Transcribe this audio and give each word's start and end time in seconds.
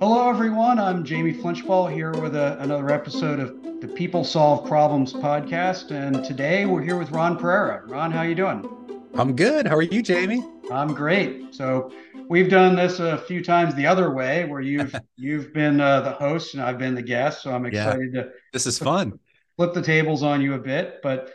Hello, 0.00 0.30
everyone. 0.30 0.78
I'm 0.78 1.04
Jamie 1.04 1.34
Flinchbaugh 1.34 1.92
here 1.92 2.12
with 2.12 2.34
a, 2.34 2.58
another 2.60 2.90
episode 2.90 3.38
of 3.38 3.62
the 3.82 3.86
People 3.86 4.24
Solve 4.24 4.66
Problems 4.66 5.12
podcast, 5.12 5.90
and 5.90 6.24
today 6.24 6.64
we're 6.64 6.80
here 6.80 6.96
with 6.96 7.10
Ron 7.10 7.36
Pereira. 7.36 7.82
Ron, 7.86 8.10
how 8.10 8.20
are 8.20 8.26
you 8.26 8.34
doing? 8.34 8.66
I'm 9.12 9.36
good. 9.36 9.66
How 9.66 9.76
are 9.76 9.82
you, 9.82 10.00
Jamie? 10.00 10.42
I'm 10.72 10.94
great. 10.94 11.54
So 11.54 11.92
we've 12.30 12.48
done 12.48 12.76
this 12.76 12.98
a 12.98 13.18
few 13.18 13.44
times 13.44 13.74
the 13.74 13.86
other 13.86 14.10
way, 14.10 14.46
where 14.46 14.62
you've 14.62 14.94
you've 15.16 15.52
been 15.52 15.82
uh, 15.82 16.00
the 16.00 16.12
host 16.12 16.54
and 16.54 16.62
I've 16.62 16.78
been 16.78 16.94
the 16.94 17.02
guest. 17.02 17.42
So 17.42 17.54
I'm 17.54 17.66
excited 17.66 18.14
yeah, 18.14 18.22
to. 18.22 18.30
This 18.54 18.66
is 18.66 18.78
fun. 18.78 19.20
Flip 19.58 19.74
the 19.74 19.82
tables 19.82 20.22
on 20.22 20.40
you 20.40 20.54
a 20.54 20.58
bit, 20.58 21.00
but 21.02 21.30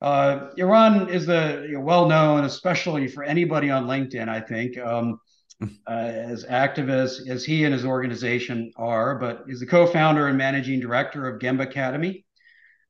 uh, 0.00 0.48
Ron 0.58 1.10
is 1.10 1.26
the 1.26 1.66
you 1.68 1.74
know, 1.74 1.80
well 1.80 2.08
known, 2.08 2.46
especially 2.46 3.08
for 3.08 3.24
anybody 3.24 3.68
on 3.68 3.84
LinkedIn. 3.84 4.30
I 4.30 4.40
think. 4.40 4.78
Um, 4.78 5.20
uh, 5.62 5.90
as 5.90 6.44
active 6.48 6.90
as, 6.90 7.24
as 7.28 7.44
he 7.44 7.64
and 7.64 7.72
his 7.72 7.84
organization 7.84 8.70
are, 8.76 9.18
but 9.18 9.44
is 9.48 9.60
the 9.60 9.66
co-founder 9.66 10.28
and 10.28 10.36
managing 10.36 10.80
director 10.80 11.28
of 11.28 11.40
Gemba 11.40 11.62
Academy, 11.62 12.26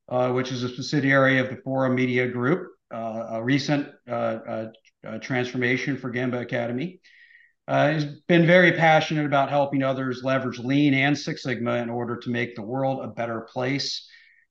uh, 0.08 0.32
which 0.32 0.50
is 0.50 0.62
a 0.62 0.68
subsidiary 0.68 1.38
of 1.38 1.48
the 1.48 1.56
Forum 1.56 1.94
Media 1.94 2.26
Group, 2.26 2.68
uh, 2.92 3.26
a 3.30 3.44
recent 3.44 3.88
uh, 4.08 4.12
uh, 4.12 4.68
transformation 5.20 5.96
for 5.96 6.10
Gemba 6.10 6.40
Academy. 6.40 7.00
he's 7.68 8.04
been 8.26 8.46
very 8.46 8.72
passionate 8.72 9.26
about 9.26 9.48
helping 9.48 9.82
others 9.82 10.24
leverage 10.24 10.58
Lean 10.58 10.94
and 10.94 11.16
Six 11.16 11.44
Sigma 11.44 11.74
in 11.74 11.88
order 11.88 12.16
to 12.16 12.30
make 12.30 12.56
the 12.56 12.62
world 12.62 13.04
a 13.04 13.08
better 13.08 13.42
place. 13.42 14.08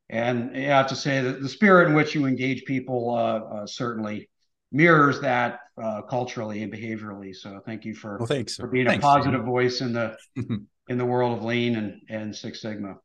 And 0.09 0.55
I 0.55 0.61
have 0.61 0.88
to 0.88 0.95
say 0.95 1.19
that 1.21 1.41
the 1.41 1.49
spirit 1.49 1.89
in 1.89 1.95
which 1.95 2.16
you 2.16 2.27
engage 2.27 2.63
people 2.66 3.66
certainly 3.66 4.29
mirrors 4.71 5.19
that 5.21 5.59
uh, 5.81 6.02
culturally 6.03 6.63
and 6.63 6.71
behaviorally. 6.71 7.35
So 7.35 7.61
thank 7.65 7.85
you 7.85 7.93
for 7.95 8.17
well, 8.17 8.27
thanks, 8.27 8.55
for 8.55 8.67
being 8.67 8.85
thanks, 8.85 9.03
a 9.03 9.07
positive 9.07 9.41
Jim. 9.41 9.45
voice 9.45 9.81
in 9.81 9.94
the 9.94 10.17
in 10.88 10.97
the 10.97 11.05
world 11.05 11.38
of 11.38 11.44
lean 11.44 11.75
and 11.75 12.02
and 12.09 12.36
Six 12.36 12.61
Sigma. 12.61 12.95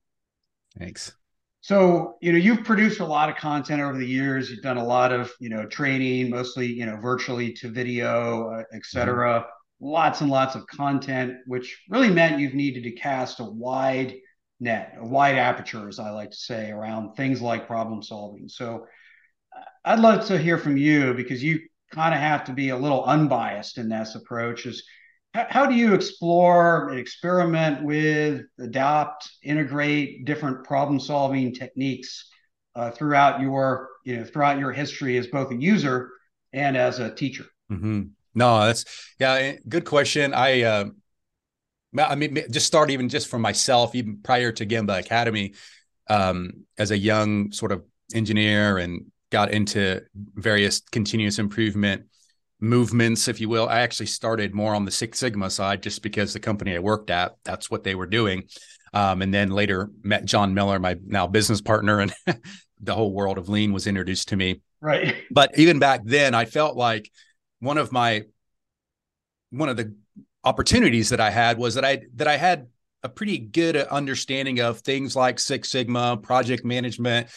Thanks. 0.78 1.12
So 1.62 2.16
you 2.22 2.32
know 2.32 2.38
you've 2.38 2.64
produced 2.64 3.00
a 3.00 3.04
lot 3.04 3.28
of 3.28 3.36
content 3.36 3.82
over 3.82 3.98
the 3.98 4.06
years. 4.06 4.50
You've 4.50 4.62
done 4.62 4.78
a 4.78 4.84
lot 4.84 5.12
of 5.12 5.32
you 5.40 5.50
know 5.50 5.66
training, 5.66 6.30
mostly 6.30 6.66
you 6.66 6.86
know 6.86 6.96
virtually 6.96 7.52
to 7.54 7.68
video, 7.68 8.50
uh, 8.50 8.62
etc. 8.72 9.40
Mm-hmm. 9.40 9.46
Lots 9.82 10.20
and 10.20 10.30
lots 10.30 10.54
of 10.54 10.66
content, 10.66 11.36
which 11.46 11.82
really 11.88 12.10
meant 12.10 12.38
you've 12.38 12.54
needed 12.54 12.82
to 12.84 12.92
cast 12.92 13.40
a 13.40 13.44
wide 13.44 14.14
net, 14.60 14.94
a 14.98 15.06
wide 15.06 15.36
aperture, 15.36 15.88
as 15.88 15.98
I 15.98 16.10
like 16.10 16.30
to 16.30 16.36
say, 16.36 16.70
around 16.70 17.14
things 17.14 17.40
like 17.40 17.66
problem 17.66 18.02
solving. 18.02 18.48
So 18.48 18.86
I'd 19.84 20.00
love 20.00 20.26
to 20.26 20.38
hear 20.38 20.58
from 20.58 20.76
you 20.76 21.14
because 21.14 21.42
you 21.42 21.60
kind 21.90 22.14
of 22.14 22.20
have 22.20 22.44
to 22.44 22.52
be 22.52 22.70
a 22.70 22.76
little 22.76 23.04
unbiased 23.04 23.78
in 23.78 23.88
this 23.88 24.14
approach. 24.14 24.66
Is 24.66 24.84
how, 25.34 25.46
how 25.48 25.66
do 25.66 25.74
you 25.74 25.94
explore, 25.94 26.94
experiment 26.94 27.84
with, 27.84 28.42
adopt, 28.58 29.30
integrate 29.42 30.24
different 30.24 30.64
problem-solving 30.64 31.54
techniques 31.54 32.30
uh, 32.74 32.90
throughout 32.90 33.40
your 33.40 33.88
you 34.04 34.16
know 34.16 34.24
throughout 34.24 34.58
your 34.58 34.72
history 34.72 35.18
as 35.18 35.26
both 35.26 35.50
a 35.50 35.56
user 35.56 36.10
and 36.52 36.76
as 36.76 36.98
a 36.98 37.14
teacher? 37.14 37.44
Mm-hmm. 37.70 38.02
No, 38.34 38.66
that's 38.66 38.84
yeah, 39.18 39.32
eh, 39.34 39.56
good 39.68 39.84
question. 39.84 40.34
I 40.34 40.62
uh, 40.62 40.84
I 41.98 42.14
mean, 42.14 42.38
just 42.50 42.66
start 42.66 42.90
even 42.90 43.08
just 43.08 43.28
for 43.28 43.38
myself, 43.38 43.94
even 43.94 44.18
prior 44.22 44.52
to 44.52 44.66
Gemba 44.66 44.98
Academy, 44.98 45.54
um, 46.08 46.64
as 46.78 46.90
a 46.90 46.98
young 46.98 47.50
sort 47.52 47.72
of 47.72 47.84
engineer 48.14 48.78
and 48.78 49.10
got 49.30 49.52
into 49.52 50.02
various 50.14 50.80
continuous 50.80 51.38
improvement 51.38 52.04
movements, 52.60 53.28
if 53.28 53.40
you 53.40 53.48
will. 53.48 53.68
I 53.68 53.80
actually 53.80 54.06
started 54.06 54.54
more 54.54 54.74
on 54.74 54.84
the 54.84 54.90
Six 54.90 55.18
Sigma 55.18 55.50
side 55.50 55.82
just 55.82 56.02
because 56.02 56.32
the 56.32 56.40
company 56.40 56.74
I 56.74 56.80
worked 56.80 57.10
at, 57.10 57.36
that's 57.44 57.70
what 57.70 57.84
they 57.84 57.94
were 57.94 58.06
doing. 58.06 58.44
Um, 58.92 59.22
and 59.22 59.32
then 59.32 59.50
later 59.50 59.90
met 60.02 60.24
John 60.24 60.52
Miller, 60.52 60.78
my 60.78 60.96
now 61.06 61.26
business 61.26 61.60
partner, 61.60 62.00
and 62.00 62.12
the 62.80 62.94
whole 62.94 63.12
world 63.12 63.38
of 63.38 63.48
lean 63.48 63.72
was 63.72 63.86
introduced 63.86 64.28
to 64.28 64.36
me. 64.36 64.60
Right. 64.80 65.16
But 65.30 65.58
even 65.58 65.78
back 65.78 66.02
then, 66.04 66.34
I 66.34 66.44
felt 66.44 66.76
like 66.76 67.10
one 67.60 67.78
of 67.78 67.92
my 67.92 68.24
one 69.50 69.68
of 69.68 69.76
the 69.76 69.94
opportunities 70.44 71.10
that 71.10 71.20
I 71.20 71.30
had 71.30 71.58
was 71.58 71.74
that 71.74 71.84
I 71.84 72.02
that 72.16 72.26
I 72.26 72.36
had 72.36 72.68
a 73.02 73.08
pretty 73.08 73.38
good 73.38 73.76
understanding 73.76 74.60
of 74.60 74.80
things 74.80 75.16
like 75.16 75.38
Six 75.38 75.70
Sigma, 75.70 76.16
project 76.16 76.64
management, 76.64 77.28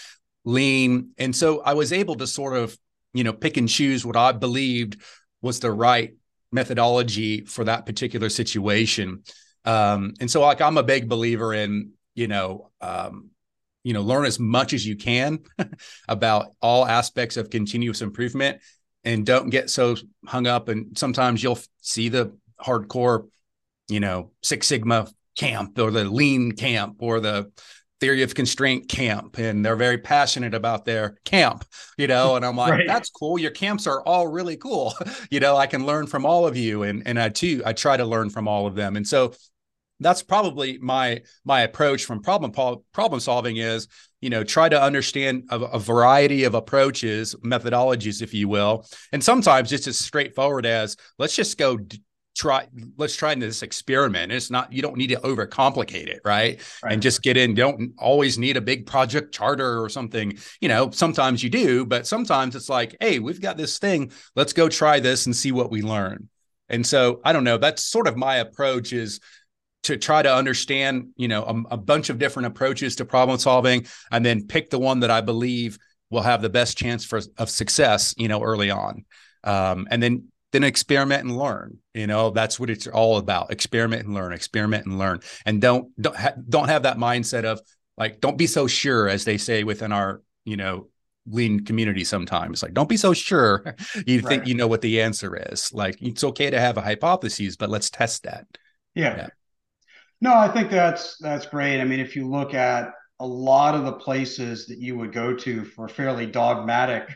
lean. 0.46 1.12
And 1.18 1.36
so 1.36 1.62
I 1.62 1.74
was 1.74 1.94
able 1.94 2.16
to 2.16 2.28
sort 2.28 2.56
of, 2.56 2.78
you 3.14 3.24
know, 3.24 3.34
pick 3.34 3.58
and 3.58 3.70
choose 3.70 4.06
what 4.06 4.18
I 4.18 4.32
believed 4.32 5.02
was 5.42 5.60
the 5.60 5.72
right 5.72 6.14
methodology 6.52 7.46
for 7.46 7.64
that 7.66 7.86
particular 7.86 8.30
situation. 8.30 9.24
Um, 9.66 10.14
and 10.20 10.30
so 10.30 10.42
like 10.42 10.62
I'm 10.62 10.78
a 10.78 10.84
big 10.84 11.10
believer 11.10 11.54
in, 11.54 11.92
you 12.16 12.28
know, 12.28 12.72
um, 12.82 13.30
you 13.84 13.94
know, 13.94 14.02
learn 14.02 14.26
as 14.26 14.40
much 14.40 14.74
as 14.74 14.86
you 14.86 14.96
can 14.96 15.40
about 16.08 16.48
all 16.62 16.86
aspects 16.86 17.38
of 17.38 17.50
continuous 17.50 18.02
improvement 18.02 18.62
and 19.04 19.26
don't 19.26 19.50
get 19.50 19.70
so 19.70 19.96
hung 20.26 20.48
up. 20.48 20.70
And 20.70 20.98
sometimes 20.98 21.44
you'll 21.44 21.60
see 21.82 22.10
the 22.10 22.38
hardcore, 22.62 23.28
you 23.90 24.00
know, 24.00 24.32
Six 24.42 24.68
Sigma 24.68 25.08
camp 25.38 25.78
or 25.80 25.92
the 25.92 26.06
lean 26.06 26.54
camp 26.54 26.98
or 27.00 27.20
the 27.20 27.52
theory 28.04 28.22
of 28.22 28.36
constraint 28.36 28.90
camp 28.90 29.38
and 29.38 29.66
they're 29.66 29.76
very 29.76 29.98
passionate 29.98 30.54
about 30.54 30.84
their 30.84 31.16
camp 31.24 31.64
you 31.98 32.08
know? 32.08 32.36
And 32.36 32.46
i'm 32.46 32.58
like 32.58 32.72
right. 32.80 32.88
that's 32.88 33.10
cool. 33.10 33.40
Your 33.40 33.52
camps 33.52 33.88
are 33.88 34.02
all 34.04 34.28
really 34.28 34.58
cool. 34.58 34.94
You 35.30 35.40
know 35.40 35.56
i 35.56 35.68
can 35.68 35.86
learn 35.86 36.08
from 36.08 36.26
all 36.26 36.46
of 36.46 36.56
you 36.58 36.84
and 36.84 37.04
and 37.08 37.20
i 37.20 37.30
too 37.30 37.62
i 37.66 37.74
try 37.74 37.98
to 37.98 38.06
learn 38.06 38.30
from 38.30 38.48
all 38.48 38.68
of 38.68 38.76
them. 38.76 38.98
And 38.98 39.08
so 39.08 39.34
that's 40.00 40.22
probably 40.24 40.78
my 40.80 41.22
my 41.46 41.62
approach 41.62 42.06
from 42.06 42.22
problem 42.22 42.52
problem 42.52 43.20
solving 43.20 43.58
is 43.58 43.88
you 44.22 44.30
know 44.30 44.44
try 44.44 44.70
to 44.70 44.82
understand 44.82 45.44
a, 45.50 45.60
a, 45.60 45.80
variety 45.80 46.44
of 46.44 46.54
approaches 46.56 47.36
methodologies 47.36 48.22
if 48.22 48.34
you 48.34 48.48
will. 48.48 48.86
And 49.12 49.24
sometimes 49.24 49.72
it's 49.72 49.88
as 49.88 49.98
straightforward 49.98 50.66
as 50.66 50.98
let's 51.18 51.36
just 51.36 51.58
go 51.58 51.78
try 52.36 52.68
let's 52.98 53.16
try 53.16 53.36
this 53.36 53.62
experiment. 53.62 54.32
It's 54.32 54.50
not 54.50 54.72
you 54.74 54.82
don't 54.82 54.98
need 54.98 55.08
to 55.08 55.18
overcomplicate 55.18 56.08
it 56.08 56.22
right? 56.26 56.60
right. 56.84 56.94
and 56.94 57.02
just 57.02 57.22
get 57.22 57.38
in. 57.38 57.54
Don't 57.54 57.94
always 57.98 58.38
need 58.38 58.58
a 58.58 58.62
big 58.62 58.86
project 58.86 59.34
charter 59.34 59.82
or 59.82 59.90
something. 59.90 60.38
You 60.62 60.70
know 60.70 60.92
sometimes 60.92 61.44
you 61.44 61.50
do 61.50 61.86
but 61.86 62.08
sometimes 62.08 62.56
it's 62.56 62.70
like 62.70 62.96
hey 63.00 63.20
we've 63.20 63.42
got 63.42 63.58
this 63.58 63.80
thing. 63.80 64.12
Let's 64.36 64.54
go 64.54 64.70
try 64.70 65.00
this 65.00 65.26
and 65.26 65.36
see 65.36 65.52
what 65.52 65.72
we 65.72 65.82
learn. 65.82 66.30
And 66.70 66.86
so 66.86 67.22
i 67.24 67.34
don't 67.34 67.44
know. 67.44 67.58
That's 67.58 67.84
sort 67.84 68.08
of 68.08 68.18
my 68.18 68.38
approach 68.38 68.94
is 68.94 69.20
to 69.84 69.98
try 69.98 70.22
to 70.22 70.34
understand 70.34 71.10
you 71.18 71.28
know 71.28 71.44
a, 71.44 71.76
a 71.76 71.78
bunch 71.78 72.10
of 72.10 72.18
different 72.18 72.48
approaches 72.48 72.96
to 72.96 73.06
problem 73.06 73.38
solving 73.38 73.86
and 74.12 74.26
then 74.26 74.48
pick 74.48 74.70
the 74.70 74.80
one 74.80 75.02
that 75.02 75.12
i 75.12 75.20
believe 75.20 75.78
will 76.14 76.22
have 76.22 76.42
the 76.42 76.50
best 76.50 76.78
chance 76.78 77.04
for 77.04 77.20
of 77.38 77.50
success 77.50 78.14
you 78.18 78.28
know 78.30 78.42
early 78.42 78.70
on. 78.70 79.04
Um, 79.44 79.88
and 79.92 80.02
then 80.02 80.30
then 80.54 80.64
experiment 80.64 81.26
and 81.26 81.38
learn 81.38 81.80
you 81.94 82.08
know? 82.08 82.32
That's 82.32 82.60
what 82.60 82.70
it's 82.70 82.88
all 82.88 83.18
about 83.18 83.52
experiment 83.52 84.06
and 84.06 84.14
learn 84.14 84.34
experiment 84.34 84.86
and 84.86 84.98
learn. 84.98 85.20
And 85.46 85.62
don't 85.62 85.90
don't 86.02 86.16
ha- 86.16 86.34
don't 86.50 86.70
have 86.70 86.84
that 86.84 86.98
mindset 86.98 87.46
of 87.46 87.62
like 87.98 88.20
don't 88.20 88.38
be 88.38 88.48
so 88.48 88.68
sure 88.68 89.08
as 89.08 89.26
they 89.26 89.38
say 89.38 89.64
within 89.64 89.92
our 89.92 90.22
you 90.46 90.58
know 90.58 90.88
lean 91.28 91.66
community 91.66 92.04
sometimes. 92.04 92.64
Like 92.64 92.74
don't 92.74 92.90
be 92.90 92.98
so 92.98 93.14
sure 93.14 93.76
you 94.08 94.20
right. 94.20 94.28
think 94.28 94.48
you 94.48 94.56
know 94.56 94.68
what 94.68 94.82
the 94.82 95.02
answer 95.02 95.36
is. 95.52 95.72
Like 95.74 96.02
it's 96.02 96.24
okay 96.24 96.50
to 96.50 96.60
have 96.60 96.78
a 96.78 96.82
hypothesis 96.82 97.56
but 97.56 97.70
let's 97.70 97.90
test 97.90 98.24
that. 98.24 98.46
Yeah. 98.96 99.16
yeah. 99.16 99.28
No 100.22 100.34
i 100.34 100.48
think 100.48 100.70
that's 100.70 101.18
that's 101.20 101.46
great. 101.46 101.80
I 101.80 101.86
mean 101.86 102.00
if 102.00 102.16
you 102.16 102.28
look 102.28 102.54
at 102.54 102.92
a 103.20 103.26
lot 103.26 103.76
of 103.76 103.86
the 103.86 103.94
places 103.94 104.66
that 104.68 104.80
you 104.80 104.98
would 104.98 105.14
go 105.14 105.36
to 105.36 105.64
for 105.64 105.88
fairly 105.88 106.26
dogmatic 106.26 107.10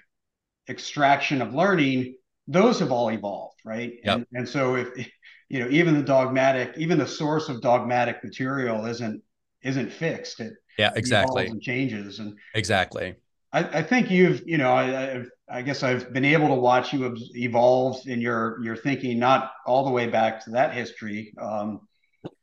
extraction 0.69 1.41
of 1.41 1.53
learning 1.53 2.15
those 2.47 2.79
have 2.79 2.91
all 2.91 3.09
evolved, 3.09 3.59
right? 3.65 3.93
Yep. 4.03 4.15
And, 4.15 4.25
and 4.33 4.49
so 4.49 4.75
if 4.75 4.89
you 5.49 5.59
know, 5.59 5.69
even 5.69 5.93
the 5.93 6.03
dogmatic, 6.03 6.73
even 6.77 6.97
the 6.97 7.07
source 7.07 7.49
of 7.49 7.61
dogmatic 7.61 8.23
material 8.23 8.85
isn't 8.85 9.21
isn't 9.63 9.91
fixed. 9.91 10.39
It 10.39 10.53
yeah, 10.77 10.91
exactly. 10.95 11.47
And 11.47 11.61
changes 11.61 12.19
and 12.19 12.37
exactly. 12.53 13.15
I, 13.53 13.79
I 13.79 13.83
think 13.83 14.11
you've, 14.11 14.43
you 14.45 14.57
know, 14.57 14.71
I, 14.71 15.13
I've, 15.13 15.29
I 15.49 15.61
guess 15.61 15.81
I've 15.81 16.11
been 16.11 16.25
able 16.25 16.49
to 16.49 16.55
watch 16.55 16.93
you 16.93 17.15
evolve 17.35 18.05
in 18.05 18.19
your 18.19 18.61
your 18.63 18.75
thinking, 18.75 19.19
not 19.19 19.53
all 19.65 19.85
the 19.85 19.91
way 19.91 20.07
back 20.07 20.43
to 20.45 20.51
that 20.51 20.73
history, 20.73 21.33
um, 21.39 21.81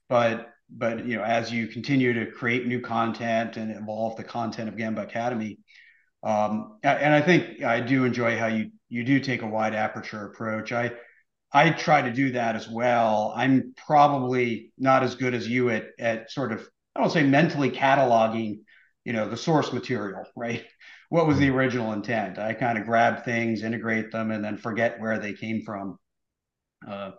but 0.08 0.50
but 0.70 1.06
you 1.06 1.16
know, 1.16 1.22
as 1.22 1.52
you 1.52 1.66
continue 1.66 2.14
to 2.14 2.30
create 2.30 2.66
new 2.66 2.80
content 2.80 3.56
and 3.58 3.70
evolve 3.70 4.16
the 4.16 4.24
content 4.24 4.68
of 4.68 4.76
Gemba 4.76 5.02
Academy, 5.02 5.58
um, 6.22 6.78
and 6.82 7.14
I 7.14 7.20
think 7.20 7.62
I 7.62 7.80
do 7.80 8.04
enjoy 8.04 8.38
how 8.38 8.46
you 8.46 8.70
you 8.94 9.02
do 9.02 9.18
take 9.18 9.42
a 9.42 9.46
wide 9.46 9.74
aperture 9.74 10.24
approach. 10.24 10.70
I 10.70 10.92
I 11.52 11.70
try 11.70 12.02
to 12.02 12.12
do 12.12 12.30
that 12.32 12.54
as 12.54 12.68
well. 12.68 13.32
I'm 13.34 13.74
probably 13.76 14.72
not 14.78 15.02
as 15.02 15.16
good 15.16 15.34
as 15.34 15.48
you 15.48 15.70
at 15.70 15.86
at 15.98 16.30
sort 16.30 16.52
of 16.52 16.64
I 16.94 17.00
don't 17.00 17.10
say 17.10 17.24
mentally 17.24 17.72
cataloging, 17.72 18.60
you 19.04 19.12
know, 19.12 19.28
the 19.28 19.36
source 19.36 19.72
material, 19.72 20.22
right? 20.36 20.64
What 21.08 21.26
was 21.26 21.38
the 21.38 21.50
original 21.50 21.92
intent? 21.92 22.38
I 22.38 22.54
kind 22.54 22.78
of 22.78 22.84
grab 22.86 23.24
things, 23.24 23.64
integrate 23.64 24.12
them, 24.12 24.30
and 24.30 24.44
then 24.44 24.56
forget 24.56 25.00
where 25.00 25.18
they 25.18 25.32
came 25.32 25.62
from. 25.62 25.98
Uh, 26.86 27.10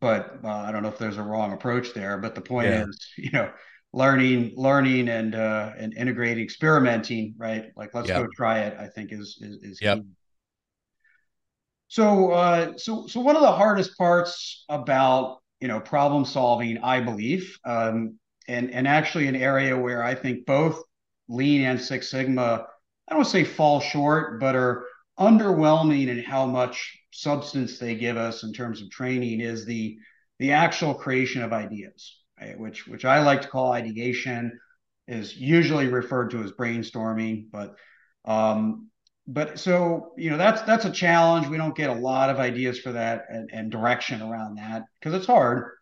but 0.00 0.38
uh, 0.44 0.48
I 0.48 0.70
don't 0.70 0.84
know 0.84 0.88
if 0.88 0.98
there's 0.98 1.16
a 1.16 1.22
wrong 1.22 1.52
approach 1.52 1.94
there. 1.94 2.18
But 2.18 2.36
the 2.36 2.42
point 2.42 2.68
yeah. 2.68 2.84
is, 2.84 3.10
you 3.16 3.30
know, 3.32 3.50
learning, 3.92 4.52
learning, 4.56 5.08
and 5.08 5.34
uh, 5.34 5.72
and 5.76 5.94
integrating, 5.94 6.44
experimenting, 6.44 7.34
right? 7.36 7.72
Like 7.74 7.92
let's 7.92 8.08
yep. 8.08 8.22
go 8.22 8.28
try 8.36 8.60
it. 8.60 8.78
I 8.78 8.86
think 8.86 9.12
is 9.12 9.38
is, 9.40 9.62
is 9.62 9.82
yep. 9.82 9.98
Key. 9.98 10.04
So, 11.88 12.32
uh, 12.32 12.76
so, 12.76 13.06
so 13.06 13.20
one 13.20 13.36
of 13.36 13.42
the 13.42 13.52
hardest 13.52 13.96
parts 13.96 14.64
about 14.68 15.38
you 15.60 15.68
know 15.68 15.80
problem 15.80 16.24
solving, 16.24 16.78
I 16.78 17.00
believe, 17.00 17.58
um, 17.64 18.18
and 18.46 18.70
and 18.70 18.86
actually 18.86 19.26
an 19.26 19.36
area 19.36 19.76
where 19.76 20.02
I 20.02 20.14
think 20.14 20.46
both 20.46 20.82
Lean 21.28 21.62
and 21.62 21.80
Six 21.80 22.10
Sigma, 22.10 22.66
I 23.08 23.14
don't 23.14 23.24
say 23.24 23.44
fall 23.44 23.80
short, 23.80 24.38
but 24.40 24.54
are 24.54 24.84
underwhelming 25.18 26.08
in 26.08 26.22
how 26.22 26.46
much 26.46 26.98
substance 27.10 27.78
they 27.78 27.94
give 27.94 28.16
us 28.16 28.44
in 28.44 28.52
terms 28.52 28.80
of 28.80 28.90
training 28.90 29.40
is 29.40 29.64
the 29.64 29.98
the 30.38 30.52
actual 30.52 30.94
creation 30.94 31.42
of 31.42 31.52
ideas, 31.52 32.16
right? 32.40 32.58
which 32.58 32.86
which 32.86 33.04
I 33.04 33.22
like 33.22 33.42
to 33.42 33.48
call 33.48 33.72
ideation, 33.72 34.58
is 35.08 35.34
usually 35.36 35.88
referred 35.88 36.30
to 36.30 36.42
as 36.42 36.52
brainstorming, 36.52 37.46
but 37.50 37.76
um, 38.26 38.90
but 39.28 39.58
so 39.58 40.12
you 40.16 40.30
know 40.30 40.38
that's 40.38 40.62
that's 40.62 40.86
a 40.86 40.90
challenge. 40.90 41.46
We 41.46 41.58
don't 41.58 41.76
get 41.76 41.90
a 41.90 41.94
lot 41.94 42.30
of 42.30 42.38
ideas 42.38 42.80
for 42.80 42.92
that 42.92 43.26
and, 43.28 43.50
and 43.52 43.70
direction 43.70 44.22
around 44.22 44.56
that 44.56 44.84
because 44.98 45.14
it's 45.14 45.26
hard. 45.26 45.72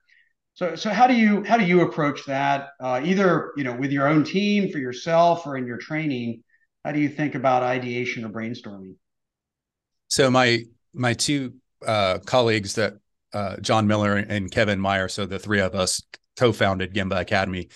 So 0.54 0.74
so 0.74 0.90
how 0.90 1.06
do 1.06 1.14
you 1.14 1.44
how 1.44 1.56
do 1.56 1.64
you 1.64 1.82
approach 1.82 2.26
that? 2.26 2.70
Uh, 2.80 3.00
either 3.04 3.52
you 3.56 3.62
know 3.62 3.74
with 3.74 3.92
your 3.92 4.08
own 4.08 4.24
team 4.24 4.70
for 4.72 4.78
yourself 4.78 5.46
or 5.46 5.56
in 5.56 5.66
your 5.66 5.78
training. 5.78 6.42
How 6.84 6.92
do 6.92 7.00
you 7.00 7.08
think 7.08 7.34
about 7.34 7.64
ideation 7.64 8.24
or 8.24 8.28
brainstorming? 8.28 8.94
So 10.08 10.30
my 10.30 10.64
my 10.92 11.14
two 11.14 11.54
uh, 11.86 12.18
colleagues 12.26 12.74
that 12.74 12.94
uh, 13.32 13.58
John 13.58 13.86
Miller 13.86 14.16
and 14.16 14.50
Kevin 14.50 14.80
Meyer, 14.80 15.08
so 15.08 15.24
the 15.24 15.38
three 15.38 15.60
of 15.60 15.74
us 15.74 16.02
co-founded 16.36 16.94
Gemba 16.94 17.20
Academy 17.20 17.68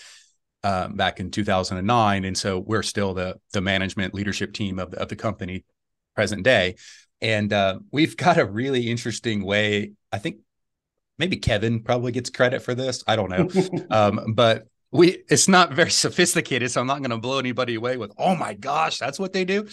uh, 0.63 0.87
back 0.89 1.19
in 1.19 1.31
2009, 1.31 2.25
and 2.25 2.37
so 2.37 2.59
we're 2.59 2.83
still 2.83 3.13
the 3.13 3.37
the 3.53 3.61
management 3.61 4.13
leadership 4.13 4.53
team 4.53 4.79
of 4.79 4.93
of 4.93 5.09
the 5.09 5.15
company 5.15 5.65
present 6.15 6.43
day, 6.43 6.75
and 7.21 7.51
uh, 7.51 7.79
we've 7.91 8.17
got 8.17 8.37
a 8.37 8.45
really 8.45 8.89
interesting 8.89 9.43
way. 9.43 9.93
I 10.11 10.17
think 10.17 10.37
maybe 11.17 11.37
Kevin 11.37 11.81
probably 11.83 12.11
gets 12.11 12.29
credit 12.29 12.61
for 12.61 12.75
this. 12.75 13.03
I 13.07 13.15
don't 13.15 13.29
know, 13.29 13.85
um, 13.89 14.33
but 14.35 14.67
we 14.91 15.23
it's 15.29 15.47
not 15.47 15.73
very 15.73 15.91
sophisticated, 16.05 16.71
so 16.71 16.81
I'm 16.81 16.87
not 16.87 16.99
going 16.99 17.11
to 17.11 17.17
blow 17.17 17.39
anybody 17.39 17.75
away 17.75 17.97
with 17.97 18.11
oh 18.17 18.35
my 18.35 18.53
gosh, 18.53 18.99
that's 18.99 19.19
what 19.19 19.33
they 19.33 19.45
do. 19.45 19.67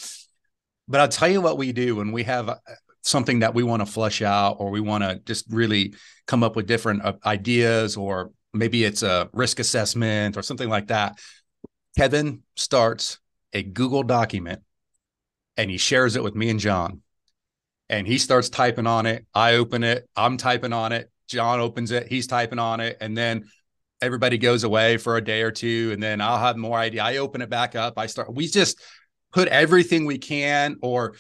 But 0.87 1.01
I'll 1.01 1.09
tell 1.09 1.29
you 1.29 1.43
what 1.43 1.59
we 1.59 1.73
do 1.73 1.97
when 1.97 2.13
we 2.13 2.23
have 2.23 2.49
uh, 2.49 2.57
something 3.03 3.41
that 3.41 3.55
we 3.55 3.63
want 3.63 3.81
to 3.81 3.87
flesh 3.87 4.23
out 4.23 4.57
or 4.59 4.71
we 4.71 4.81
want 4.81 5.05
to 5.05 5.21
just 5.25 5.47
really 5.51 5.95
come 6.27 6.43
up 6.43 6.57
with 6.57 6.67
different 6.67 7.05
uh, 7.05 7.15
ideas 7.25 7.97
or 7.97 8.31
maybe 8.53 8.85
it's 8.85 9.03
a 9.03 9.29
risk 9.33 9.59
assessment 9.61 10.37
or 10.37 10.43
something 10.43 10.69
like 10.69 10.89
that. 10.89 11.19
Kevin 11.97 12.43
starts 12.57 13.19
a 13.53 13.63
Google 13.63 14.03
document 14.03 14.63
and 15.57 15.71
he 15.71 15.79
shares 15.79 16.17
it 16.17 16.23
with 16.23 16.35
me 16.35 16.51
and 16.51 16.61
John. 16.61 17.03
And 17.89 18.07
he 18.07 18.19
starts 18.19 18.51
typing 18.51 18.87
on 18.87 19.07
it. 19.07 19.27
I 19.35 19.55
open 19.55 19.83
it. 19.83 20.09
I'm 20.15 20.37
typing 20.37 20.73
on 20.73 20.93
it. 20.93 21.11
John 21.27 21.61
opens 21.61 21.91
it. 21.91 22.07
He's 22.09 22.27
typing 22.27 22.59
on 22.59 22.81
it. 22.81 22.99
And 23.01 23.17
then 23.17 23.45
everybody 24.03 24.37
goes 24.39 24.65
away 24.65 24.99
for 24.99 25.17
a 25.17 25.25
day 25.25 25.43
or 25.43 25.51
two. 25.51 25.91
And 25.93 26.03
then 26.03 26.21
I'll 26.21 26.39
have 26.39 26.57
more 26.57 26.79
idea. 26.79 27.03
I 27.03 27.17
open 27.17 27.41
it 27.41 27.49
back 27.49 27.75
up. 27.75 27.95
I 27.97 28.07
start, 28.07 28.33
we 28.33 28.47
just 28.47 28.81
put 29.33 29.49
everything 29.49 30.05
we 30.05 30.19
can 30.19 30.77
or 30.83 31.15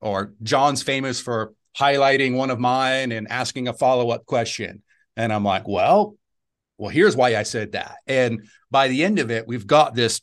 or 0.00 0.34
John's 0.42 0.82
famous 0.82 1.20
for 1.20 1.54
highlighting 1.78 2.36
one 2.36 2.50
of 2.50 2.58
mine 2.58 3.12
and 3.12 3.30
asking 3.30 3.68
a 3.68 3.72
follow-up 3.72 4.26
question. 4.26 4.82
And 5.16 5.32
I'm 5.32 5.44
like, 5.44 5.66
well, 5.66 6.16
well, 6.82 6.90
here's 6.90 7.14
why 7.14 7.36
I 7.36 7.44
said 7.44 7.72
that. 7.72 7.98
And 8.08 8.48
by 8.68 8.88
the 8.88 9.04
end 9.04 9.20
of 9.20 9.30
it, 9.30 9.46
we've 9.46 9.68
got 9.68 9.94
this 9.94 10.20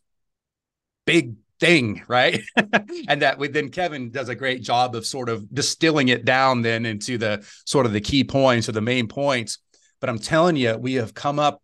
big 1.05 1.35
thing, 1.61 2.03
right? 2.09 2.41
and 3.07 3.21
that 3.21 3.39
we 3.39 3.47
then 3.47 3.69
Kevin 3.69 4.11
does 4.11 4.27
a 4.27 4.35
great 4.35 4.61
job 4.61 4.93
of 4.93 5.05
sort 5.05 5.29
of 5.29 5.47
distilling 5.55 6.09
it 6.09 6.25
down 6.25 6.61
then 6.61 6.85
into 6.85 7.17
the 7.17 7.47
sort 7.65 7.85
of 7.85 7.93
the 7.93 8.01
key 8.01 8.25
points 8.25 8.67
or 8.67 8.73
the 8.73 8.81
main 8.81 9.07
points. 9.07 9.59
But 10.01 10.09
I'm 10.09 10.19
telling 10.19 10.57
you, 10.57 10.75
we 10.77 10.95
have 10.95 11.13
come 11.13 11.39
up 11.39 11.63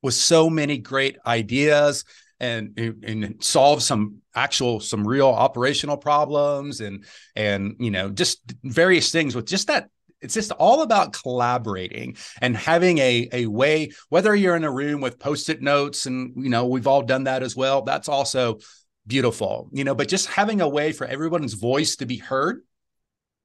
with 0.00 0.14
so 0.14 0.48
many 0.48 0.78
great 0.78 1.18
ideas 1.26 2.06
and 2.40 2.78
and 2.78 3.44
solve 3.44 3.82
some 3.82 4.22
actual 4.34 4.80
some 4.80 5.06
real 5.06 5.28
operational 5.28 5.98
problems 5.98 6.80
and 6.80 7.04
and 7.36 7.76
you 7.78 7.90
know 7.90 8.08
just 8.08 8.40
various 8.64 9.12
things 9.12 9.36
with 9.36 9.46
just 9.46 9.66
that 9.66 9.90
it's 10.24 10.34
just 10.34 10.50
all 10.52 10.82
about 10.82 11.12
collaborating 11.12 12.16
and 12.40 12.56
having 12.56 12.98
a 12.98 13.28
a 13.32 13.46
way 13.46 13.90
whether 14.08 14.34
you're 14.34 14.56
in 14.56 14.64
a 14.64 14.70
room 14.70 15.00
with 15.00 15.18
post-it 15.18 15.62
notes 15.62 16.06
and 16.06 16.32
you 16.36 16.50
know 16.50 16.66
we've 16.66 16.86
all 16.86 17.02
done 17.02 17.24
that 17.24 17.42
as 17.42 17.54
well 17.54 17.82
that's 17.82 18.08
also 18.08 18.58
beautiful 19.06 19.68
you 19.72 19.84
know 19.84 19.94
but 19.94 20.08
just 20.08 20.26
having 20.26 20.60
a 20.60 20.68
way 20.68 20.92
for 20.92 21.06
everyone's 21.06 21.54
voice 21.54 21.96
to 21.96 22.06
be 22.06 22.16
heard. 22.16 22.62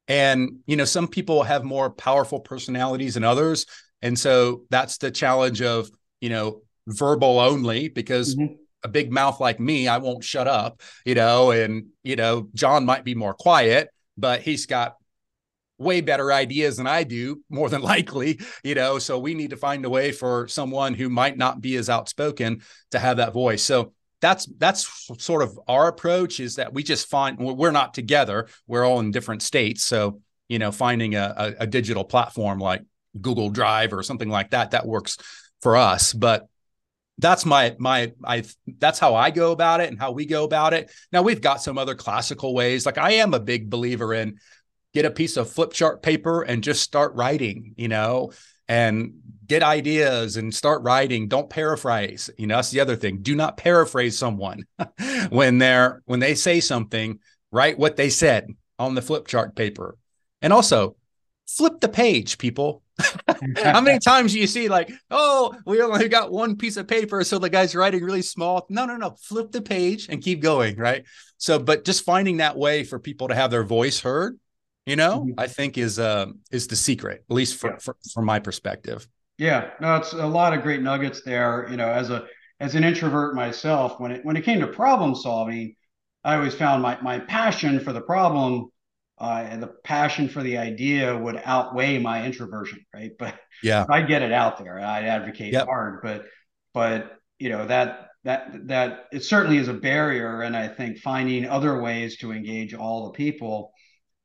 And 0.07 0.59
you 0.65 0.75
know 0.75 0.85
some 0.85 1.07
people 1.07 1.43
have 1.43 1.63
more 1.63 1.91
powerful 1.91 2.39
personalities 2.39 3.13
than 3.13 3.23
others. 3.23 3.65
And 4.01 4.17
so 4.17 4.63
that's 4.69 4.97
the 4.97 5.11
challenge 5.11 5.61
of 5.61 5.89
you 6.19 6.29
know 6.29 6.61
verbal 6.87 7.39
only 7.39 7.89
because 7.89 8.35
mm-hmm. 8.35 8.55
a 8.83 8.87
big 8.87 9.11
mouth 9.11 9.39
like 9.39 9.59
me, 9.59 9.87
I 9.87 9.99
won't 9.99 10.23
shut 10.23 10.47
up, 10.47 10.81
you 11.05 11.13
know, 11.13 11.51
and 11.51 11.87
you 12.03 12.15
know, 12.15 12.49
John 12.55 12.85
might 12.85 13.03
be 13.03 13.13
more 13.13 13.35
quiet, 13.35 13.89
but 14.17 14.41
he's 14.41 14.65
got 14.65 14.95
way 15.79 16.01
better 16.01 16.31
ideas 16.31 16.77
than 16.77 16.85
I 16.87 17.03
do, 17.03 17.41
more 17.49 17.69
than 17.69 17.81
likely, 17.93 18.39
you 18.63 18.75
know. 18.75 18.99
So 18.99 19.17
we 19.17 19.33
need 19.33 19.49
to 19.49 19.57
find 19.57 19.83
a 19.85 19.89
way 19.89 20.11
for 20.11 20.47
someone 20.47 20.93
who 20.93 21.09
might 21.09 21.37
not 21.37 21.61
be 21.61 21.75
as 21.77 21.89
outspoken 21.89 22.61
to 22.91 22.99
have 22.99 23.17
that 23.17 23.33
voice. 23.33 23.63
So 23.63 23.93
that's 24.21 24.45
that's 24.57 25.13
sort 25.17 25.41
of 25.41 25.57
our 25.67 25.87
approach 25.87 26.39
is 26.39 26.57
that 26.57 26.73
we 26.73 26.83
just 26.83 27.09
find 27.09 27.39
we're 27.39 27.71
not 27.71 27.93
together, 27.93 28.47
we're 28.67 28.85
all 28.85 28.99
in 28.99 29.11
different 29.11 29.41
states. 29.41 29.83
So 29.83 30.21
you 30.49 30.59
know, 30.59 30.71
finding 30.71 31.15
a, 31.15 31.33
a, 31.37 31.63
a 31.63 31.67
digital 31.67 32.03
platform 32.03 32.59
like 32.59 32.83
Google 33.19 33.49
Drive 33.49 33.93
or 33.93 34.03
something 34.03 34.29
like 34.29 34.51
that 34.51 34.71
that 34.71 34.85
works 34.85 35.17
for 35.61 35.77
us. 35.77 36.11
But 36.11 36.47
that's 37.19 37.45
my 37.45 37.75
my 37.77 38.13
I 38.23 38.43
that's 38.79 38.97
how 38.97 39.15
I 39.15 39.29
go 39.29 39.51
about 39.51 39.81
it 39.81 39.89
and 39.89 39.99
how 39.99 40.11
we 40.11 40.25
go 40.25 40.43
about 40.43 40.73
it. 40.73 40.91
Now 41.11 41.21
we've 41.21 41.41
got 41.41 41.61
some 41.61 41.77
other 41.77 41.95
classical 41.95 42.53
ways. 42.53 42.85
Like 42.85 42.97
I 42.97 43.13
am 43.13 43.33
a 43.33 43.39
big 43.39 43.69
believer 43.69 44.13
in 44.13 44.39
get 44.93 45.05
a 45.05 45.11
piece 45.11 45.37
of 45.37 45.49
flip 45.49 45.73
chart 45.73 46.01
paper 46.01 46.41
and 46.41 46.63
just 46.63 46.81
start 46.81 47.13
writing, 47.15 47.73
you 47.77 47.87
know, 47.87 48.31
and 48.67 49.13
get 49.45 49.63
ideas 49.63 50.37
and 50.37 50.53
start 50.53 50.81
writing. 50.83 51.27
Don't 51.27 51.49
paraphrase. 51.49 52.29
You 52.37 52.47
know, 52.47 52.55
that's 52.55 52.71
the 52.71 52.79
other 52.79 52.95
thing. 52.95 53.21
Do 53.21 53.35
not 53.35 53.57
paraphrase 53.57 54.17
someone 54.17 54.65
when 55.29 55.57
they're 55.57 56.01
when 56.05 56.19
they 56.19 56.35
say 56.35 56.59
something, 56.59 57.19
write 57.51 57.77
what 57.77 57.95
they 57.95 58.09
said 58.09 58.47
on 58.77 58.95
the 58.95 59.01
flip 59.01 59.27
chart 59.27 59.55
paper. 59.55 59.97
And 60.41 60.53
also 60.53 60.95
flip 61.47 61.79
the 61.79 61.89
page, 61.89 62.37
people. 62.37 62.83
How 63.57 63.81
many 63.81 63.99
times 64.03 64.33
do 64.33 64.39
you 64.39 64.47
see 64.47 64.69
like, 64.69 64.91
oh, 65.09 65.55
we 65.65 65.81
only 65.81 66.07
got 66.07 66.31
one 66.31 66.55
piece 66.55 66.77
of 66.77 66.87
paper, 66.87 67.23
so 67.23 67.39
the 67.39 67.49
guy's 67.49 67.75
writing 67.75 68.03
really 68.03 68.21
small? 68.21 68.65
No, 68.69 68.85
no, 68.85 68.97
no. 68.97 69.15
Flip 69.21 69.51
the 69.51 69.61
page 69.61 70.07
and 70.09 70.21
keep 70.21 70.41
going, 70.41 70.77
right? 70.77 71.05
So, 71.37 71.59
but 71.59 71.85
just 71.85 72.03
finding 72.03 72.37
that 72.37 72.57
way 72.57 72.83
for 72.83 72.99
people 72.99 73.29
to 73.29 73.35
have 73.35 73.51
their 73.51 73.63
voice 73.63 73.99
heard, 73.99 74.37
you 74.89 74.95
know, 74.95 75.21
mm-hmm. 75.21 75.39
I 75.39 75.47
think 75.47 75.77
is 75.77 75.99
uh 75.99 76.27
is 76.51 76.67
the 76.67 76.75
secret, 76.75 77.23
at 77.29 77.33
least 77.33 77.59
for, 77.59 77.71
yeah. 77.71 77.77
for 77.77 77.95
from 78.13 78.25
my 78.25 78.39
perspective. 78.39 79.07
Yeah, 79.37 79.69
no, 79.79 79.95
it's 79.95 80.13
a 80.13 80.25
lot 80.25 80.53
of 80.53 80.63
great 80.63 80.81
nuggets 80.81 81.21
there. 81.23 81.67
You 81.69 81.77
know, 81.77 81.89
as 81.89 82.09
a 82.09 82.25
as 82.59 82.75
an 82.75 82.83
introvert 82.83 83.35
myself, 83.35 83.99
when 83.99 84.11
it 84.11 84.25
when 84.25 84.35
it 84.35 84.43
came 84.43 84.59
to 84.59 84.67
problem 84.67 85.15
solving, 85.15 85.75
I 86.23 86.35
always 86.35 86.55
found 86.55 86.81
my 86.81 86.99
my 87.01 87.19
passion 87.19 87.79
for 87.79 87.93
the 87.93 88.01
problem 88.01 88.69
uh, 89.19 89.45
and 89.47 89.61
the 89.61 89.67
passion 89.83 90.29
for 90.29 90.41
the 90.41 90.57
idea 90.57 91.17
would 91.17 91.41
outweigh 91.43 91.99
my 91.99 92.25
introversion, 92.25 92.85
right? 92.93 93.11
But 93.17 93.35
yeah, 93.61 93.85
I 93.89 94.01
get 94.01 94.21
it 94.21 94.31
out 94.31 94.57
there. 94.57 94.79
I'd 94.79 95.05
advocate 95.05 95.53
yep. 95.53 95.65
hard, 95.65 96.01
but 96.01 96.25
but 96.73 97.17
you 97.37 97.49
know 97.49 97.65
that 97.65 98.07
that 98.23 98.67
that 98.67 99.07
it 99.11 99.23
certainly 99.23 99.57
is 99.57 99.67
a 99.67 99.73
barrier, 99.73 100.41
and 100.41 100.55
I 100.55 100.67
think 100.67 100.99
finding 100.99 101.45
other 101.45 101.81
ways 101.81 102.17
to 102.17 102.31
engage 102.31 102.73
all 102.73 103.05
the 103.05 103.11
people, 103.11 103.73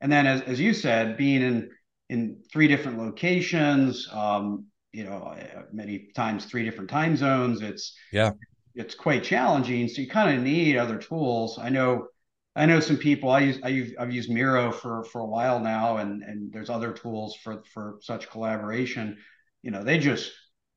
and 0.01 0.11
then 0.11 0.27
as 0.27 0.43
as 0.43 0.61
you 0.61 0.75
said, 0.75 1.17
being 1.17 1.43
in 1.43 1.71
in 2.11 2.43
three 2.53 2.69
different 2.69 2.99
locations, 2.99 4.09
um, 4.13 4.67
you 4.93 5.05
know, 5.05 5.37
many 5.73 6.09
times 6.15 6.45
three 6.45 6.65
different 6.65 6.91
time 6.91 7.17
zones. 7.17 7.63
It's 7.63 7.97
yeah, 8.13 8.33
it's 8.75 8.95
quite 8.95 9.25
challenging. 9.25 9.89
So 9.89 10.03
you 10.03 10.09
kind 10.09 10.37
of 10.37 10.43
need 10.43 10.77
other 10.77 10.99
tools. 10.99 11.59
I 11.59 11.69
know 11.69 12.09
I 12.57 12.67
know 12.67 12.81
some 12.81 12.97
people. 12.97 13.31
I 13.31 13.41
use 13.41 13.59
I 13.63 13.69
use 13.69 13.95
I've 13.99 14.13
used 14.13 14.31
Miro 14.31 14.71
for 14.71 15.05
for 15.05 15.21
a 15.21 15.27
while 15.27 15.61
now, 15.61 15.97
and 15.99 16.23
and 16.23 16.53
there's 16.53 16.71
other 16.71 16.93
tools 16.93 17.37
for 17.43 17.63
for 17.73 17.99
such 18.01 18.31
collaboration. 18.31 19.19
You 19.63 19.71
know, 19.71 19.83
they 19.83 19.99
just 19.99 20.33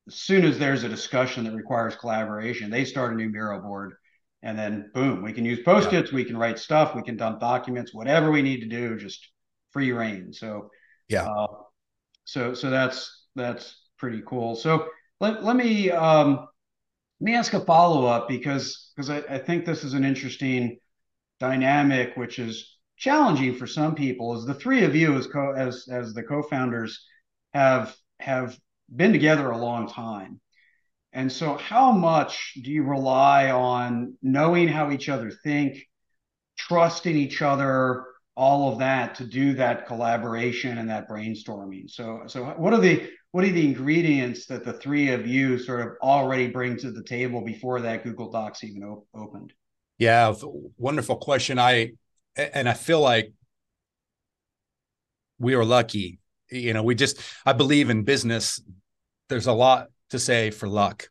as 0.07 0.15
soon 0.15 0.45
as 0.45 0.57
there's 0.57 0.83
a 0.83 0.89
discussion 0.89 1.43
that 1.43 1.53
requires 1.53 1.95
collaboration, 1.95 2.71
they 2.71 2.85
start 2.85 3.13
a 3.13 3.15
new 3.15 3.29
Miro 3.29 3.59
board, 3.61 3.93
and 4.43 4.57
then 4.57 4.91
boom, 4.93 5.21
we 5.21 5.33
can 5.33 5.45
use 5.45 5.59
post-its, 5.63 6.11
yeah. 6.11 6.15
we 6.15 6.23
can 6.23 6.37
write 6.37 6.59
stuff, 6.59 6.95
we 6.95 7.01
can 7.01 7.17
dump 7.17 7.39
documents, 7.39 7.93
whatever 7.93 8.31
we 8.31 8.41
need 8.41 8.61
to 8.61 8.67
do, 8.67 8.97
just 8.97 9.27
free 9.71 9.91
reign. 9.91 10.31
So 10.33 10.69
yeah, 11.09 11.23
uh, 11.23 11.47
so 12.25 12.53
so 12.53 12.69
that's 12.69 13.27
that's 13.35 13.83
pretty 13.97 14.21
cool. 14.25 14.55
So 14.55 14.87
let 15.19 15.43
let 15.43 15.55
me 15.55 15.91
um, 15.91 16.47
let 17.19 17.25
me 17.25 17.35
ask 17.35 17.53
a 17.53 17.59
follow 17.59 18.05
up 18.05 18.27
because 18.27 18.91
because 18.95 19.09
I, 19.09 19.17
I 19.29 19.37
think 19.39 19.65
this 19.65 19.83
is 19.83 19.93
an 19.93 20.03
interesting 20.03 20.79
dynamic, 21.39 22.15
which 22.15 22.39
is 22.39 22.77
challenging 22.97 23.55
for 23.55 23.67
some 23.67 23.95
people. 23.95 24.37
Is 24.37 24.45
the 24.45 24.53
three 24.53 24.83
of 24.83 24.95
you 24.95 25.15
as 25.15 25.27
co 25.27 25.51
as 25.51 25.87
as 25.89 26.13
the 26.13 26.23
co-founders 26.23 27.05
have 27.53 27.95
have 28.19 28.57
been 28.93 29.11
together 29.11 29.49
a 29.49 29.57
long 29.57 29.87
time. 29.87 30.39
And 31.13 31.31
so, 31.31 31.55
how 31.55 31.91
much 31.91 32.53
do 32.61 32.71
you 32.71 32.83
rely 32.83 33.49
on 33.51 34.15
knowing 34.21 34.67
how 34.67 34.91
each 34.91 35.09
other 35.09 35.31
think, 35.31 35.79
trusting 36.57 37.15
each 37.15 37.41
other, 37.41 38.05
all 38.35 38.71
of 38.71 38.79
that 38.79 39.15
to 39.15 39.25
do 39.25 39.53
that 39.53 39.87
collaboration 39.87 40.77
and 40.77 40.89
that 40.89 41.09
brainstorming? 41.09 41.89
So, 41.89 42.23
so 42.27 42.45
what 42.57 42.73
are 42.73 42.79
the 42.79 43.09
what 43.31 43.43
are 43.43 43.51
the 43.51 43.65
ingredients 43.65 44.45
that 44.47 44.63
the 44.63 44.73
three 44.73 45.09
of 45.09 45.27
you 45.27 45.57
sort 45.59 45.81
of 45.81 45.93
already 46.01 46.47
bring 46.47 46.77
to 46.77 46.91
the 46.91 47.03
table 47.03 47.41
before 47.41 47.81
that 47.81 48.03
Google 48.03 48.31
Docs 48.31 48.63
even 48.63 48.83
op- 48.83 49.07
opened? 49.13 49.53
Yeah, 49.97 50.33
wonderful 50.77 51.17
question. 51.17 51.57
I 51.57 51.93
and 52.35 52.69
I 52.69 52.73
feel 52.73 53.01
like 53.01 53.31
we 55.39 55.55
are 55.55 55.65
lucky. 55.65 56.19
You 56.51 56.73
know, 56.73 56.83
we 56.83 56.95
just 56.95 57.19
I 57.45 57.53
believe 57.53 57.89
in 57.89 58.03
business. 58.03 58.61
There's 59.29 59.47
a 59.47 59.53
lot 59.53 59.87
to 60.09 60.19
say 60.19 60.51
for 60.51 60.67
luck. 60.67 61.09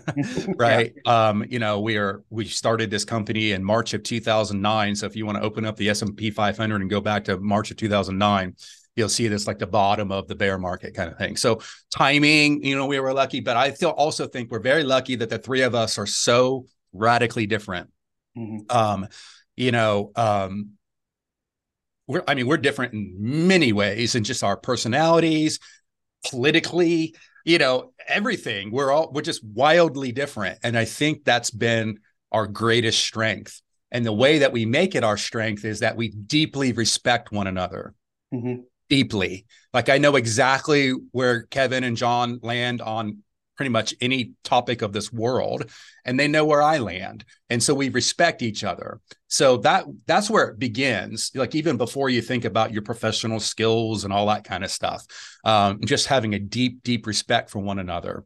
right 0.56 0.94
yeah. 1.04 1.28
um 1.28 1.44
you 1.50 1.58
know 1.58 1.80
we 1.80 1.98
are 1.98 2.22
we 2.30 2.46
started 2.46 2.90
this 2.90 3.04
company 3.04 3.52
in 3.52 3.62
march 3.62 3.92
of 3.92 4.02
2009 4.02 4.96
so 4.96 5.04
if 5.04 5.14
you 5.14 5.26
want 5.26 5.36
to 5.36 5.44
open 5.44 5.66
up 5.66 5.76
the 5.76 5.90
s&p 5.90 6.30
500 6.30 6.80
and 6.80 6.88
go 6.88 6.98
back 6.98 7.24
to 7.24 7.36
march 7.38 7.70
of 7.70 7.76
2009 7.76 8.56
you'll 8.96 9.08
see 9.08 9.28
this 9.28 9.46
like 9.46 9.58
the 9.58 9.66
bottom 9.66 10.12
of 10.12 10.28
the 10.28 10.34
bear 10.34 10.58
market 10.58 10.94
kind 10.94 11.10
of 11.10 11.18
thing 11.18 11.36
so 11.36 11.60
timing 11.90 12.62
you 12.62 12.76
know 12.76 12.86
we 12.86 12.98
were 13.00 13.12
lucky 13.12 13.40
but 13.40 13.56
i 13.56 13.70
still 13.70 13.90
also 13.90 14.26
think 14.26 14.50
we're 14.50 14.60
very 14.60 14.84
lucky 14.84 15.16
that 15.16 15.28
the 15.28 15.38
three 15.38 15.62
of 15.62 15.74
us 15.74 15.98
are 15.98 16.06
so 16.06 16.66
radically 16.92 17.46
different 17.46 17.90
mm-hmm. 18.36 18.60
um 18.74 19.06
you 19.56 19.72
know 19.72 20.10
um 20.16 20.70
we're 22.06 22.24
i 22.26 22.34
mean 22.34 22.46
we're 22.46 22.56
different 22.56 22.92
in 22.92 23.14
many 23.18 23.72
ways 23.72 24.14
in 24.14 24.24
just 24.24 24.42
our 24.42 24.56
personalities 24.56 25.58
politically 26.28 27.14
you 27.44 27.58
know 27.58 27.92
everything. 28.06 28.70
We're 28.70 28.90
all 28.90 29.10
we're 29.12 29.22
just 29.22 29.44
wildly 29.44 30.12
different. 30.12 30.58
And 30.62 30.76
i 30.76 30.84
think 30.84 31.24
that's 31.24 31.50
been 31.50 31.98
our 32.30 32.46
greatest 32.46 33.00
strength. 33.00 33.60
And 33.90 34.06
the 34.06 34.12
way 34.12 34.38
that 34.38 34.52
we 34.52 34.64
make 34.64 34.94
it 34.94 35.04
our 35.04 35.18
strength 35.18 35.64
is 35.64 35.80
that 35.80 35.96
we 35.96 36.08
deeply 36.08 36.72
respect 36.72 37.30
one 37.32 37.46
another. 37.46 37.94
Mm-hmm. 38.32 38.62
deeply. 38.88 39.46
Like 39.74 39.88
i 39.88 39.98
know 39.98 40.16
exactly 40.16 40.92
where 41.10 41.42
kevin 41.44 41.84
and 41.84 41.96
john 41.96 42.38
land 42.42 42.80
on 42.80 43.18
pretty 43.62 43.70
much 43.70 43.94
any 44.00 44.32
topic 44.42 44.82
of 44.82 44.92
this 44.92 45.12
world 45.12 45.70
and 46.04 46.18
they 46.18 46.26
know 46.26 46.44
where 46.44 46.60
I 46.60 46.78
land. 46.78 47.24
And 47.48 47.62
so 47.62 47.74
we 47.74 47.90
respect 47.90 48.42
each 48.42 48.64
other. 48.64 48.98
So 49.28 49.58
that 49.58 49.84
that's 50.04 50.28
where 50.28 50.48
it 50.48 50.58
begins. 50.58 51.30
Like 51.32 51.54
even 51.54 51.76
before 51.76 52.10
you 52.10 52.20
think 52.22 52.44
about 52.44 52.72
your 52.72 52.82
professional 52.82 53.38
skills 53.38 54.02
and 54.02 54.12
all 54.12 54.26
that 54.26 54.42
kind 54.42 54.64
of 54.64 54.70
stuff, 54.72 55.06
um, 55.44 55.78
just 55.84 56.08
having 56.08 56.34
a 56.34 56.40
deep, 56.40 56.82
deep 56.82 57.06
respect 57.06 57.50
for 57.50 57.60
one 57.60 57.78
another 57.78 58.24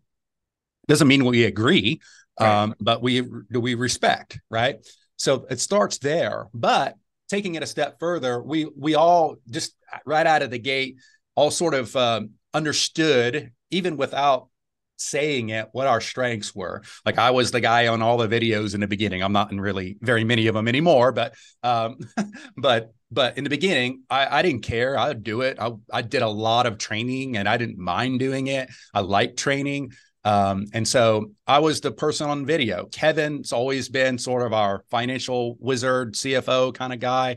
doesn't 0.89 1.07
mean 1.07 1.27
we 1.27 1.45
agree, 1.45 2.01
right. 2.41 2.63
um, 2.63 2.75
but 2.81 3.03
we 3.03 3.21
do 3.21 3.61
we 3.61 3.75
respect, 3.75 4.41
right? 4.49 4.79
So 5.19 5.45
it 5.51 5.61
starts 5.61 5.99
there. 5.99 6.47
But 6.55 6.97
taking 7.29 7.57
it 7.57 7.63
a 7.63 7.67
step 7.67 7.99
further, 8.01 8.43
we 8.43 8.71
we 8.75 8.95
all 8.95 9.37
just 9.51 9.77
right 10.07 10.27
out 10.27 10.41
of 10.41 10.51
the 10.51 10.59
gate 10.59 10.97
all 11.35 11.51
sort 11.51 11.75
of 11.75 11.95
um, 11.95 12.31
understood, 12.55 13.53
even 13.71 13.99
without 13.99 14.49
saying 14.97 15.51
it 15.51 15.69
what 15.73 15.87
our 15.87 16.01
strengths 16.01 16.55
were. 16.55 16.83
Like 17.05 17.19
i 17.19 17.31
was 17.31 17.51
the 17.51 17.61
guy 17.61 17.89
on 17.89 18.03
all 18.03 18.17
the 18.17 18.29
videos 18.29 18.75
in 18.75 18.81
the 18.81 18.89
beginning. 18.89 19.23
I'm 19.23 19.33
not 19.33 19.53
in 19.53 19.61
really 19.61 19.97
very 20.01 20.25
many 20.25 20.47
of 20.47 20.55
them 20.55 20.69
anymore 20.69 21.13
but 21.13 21.35
um 21.63 21.99
but 22.57 22.93
but 23.11 23.39
in 23.39 23.45
the 23.45 23.51
beginning 23.51 24.03
i 24.11 24.39
i 24.39 24.43
didn't 24.43 24.63
care. 24.63 24.99
I'd 24.99 25.23
do 25.23 25.41
it. 25.43 25.59
I, 25.61 25.73
I 25.93 26.03
did 26.03 26.23
a 26.23 26.29
lot 26.29 26.67
of 26.67 26.79
training 26.79 27.37
and 27.37 27.49
i 27.49 27.57
didn't 27.57 27.79
mind 27.79 28.19
doing 28.19 28.47
it. 28.49 28.71
I 28.95 29.01
liked 29.01 29.39
training. 29.39 29.93
Um, 30.27 30.67
and 30.73 30.87
so 30.89 31.31
I 31.47 31.61
was 31.61 31.81
the 31.81 31.93
person 31.93 32.29
on 32.29 32.47
video. 32.47 32.87
Kevin's 32.87 33.53
always 33.53 33.89
been 33.89 34.19
sort 34.19 34.45
of 34.45 34.53
our 34.53 34.83
financial 34.91 35.57
wizard, 35.61 36.15
CFO 36.15 36.75
kind 36.75 36.93
of 36.93 36.99
guy. 36.99 37.37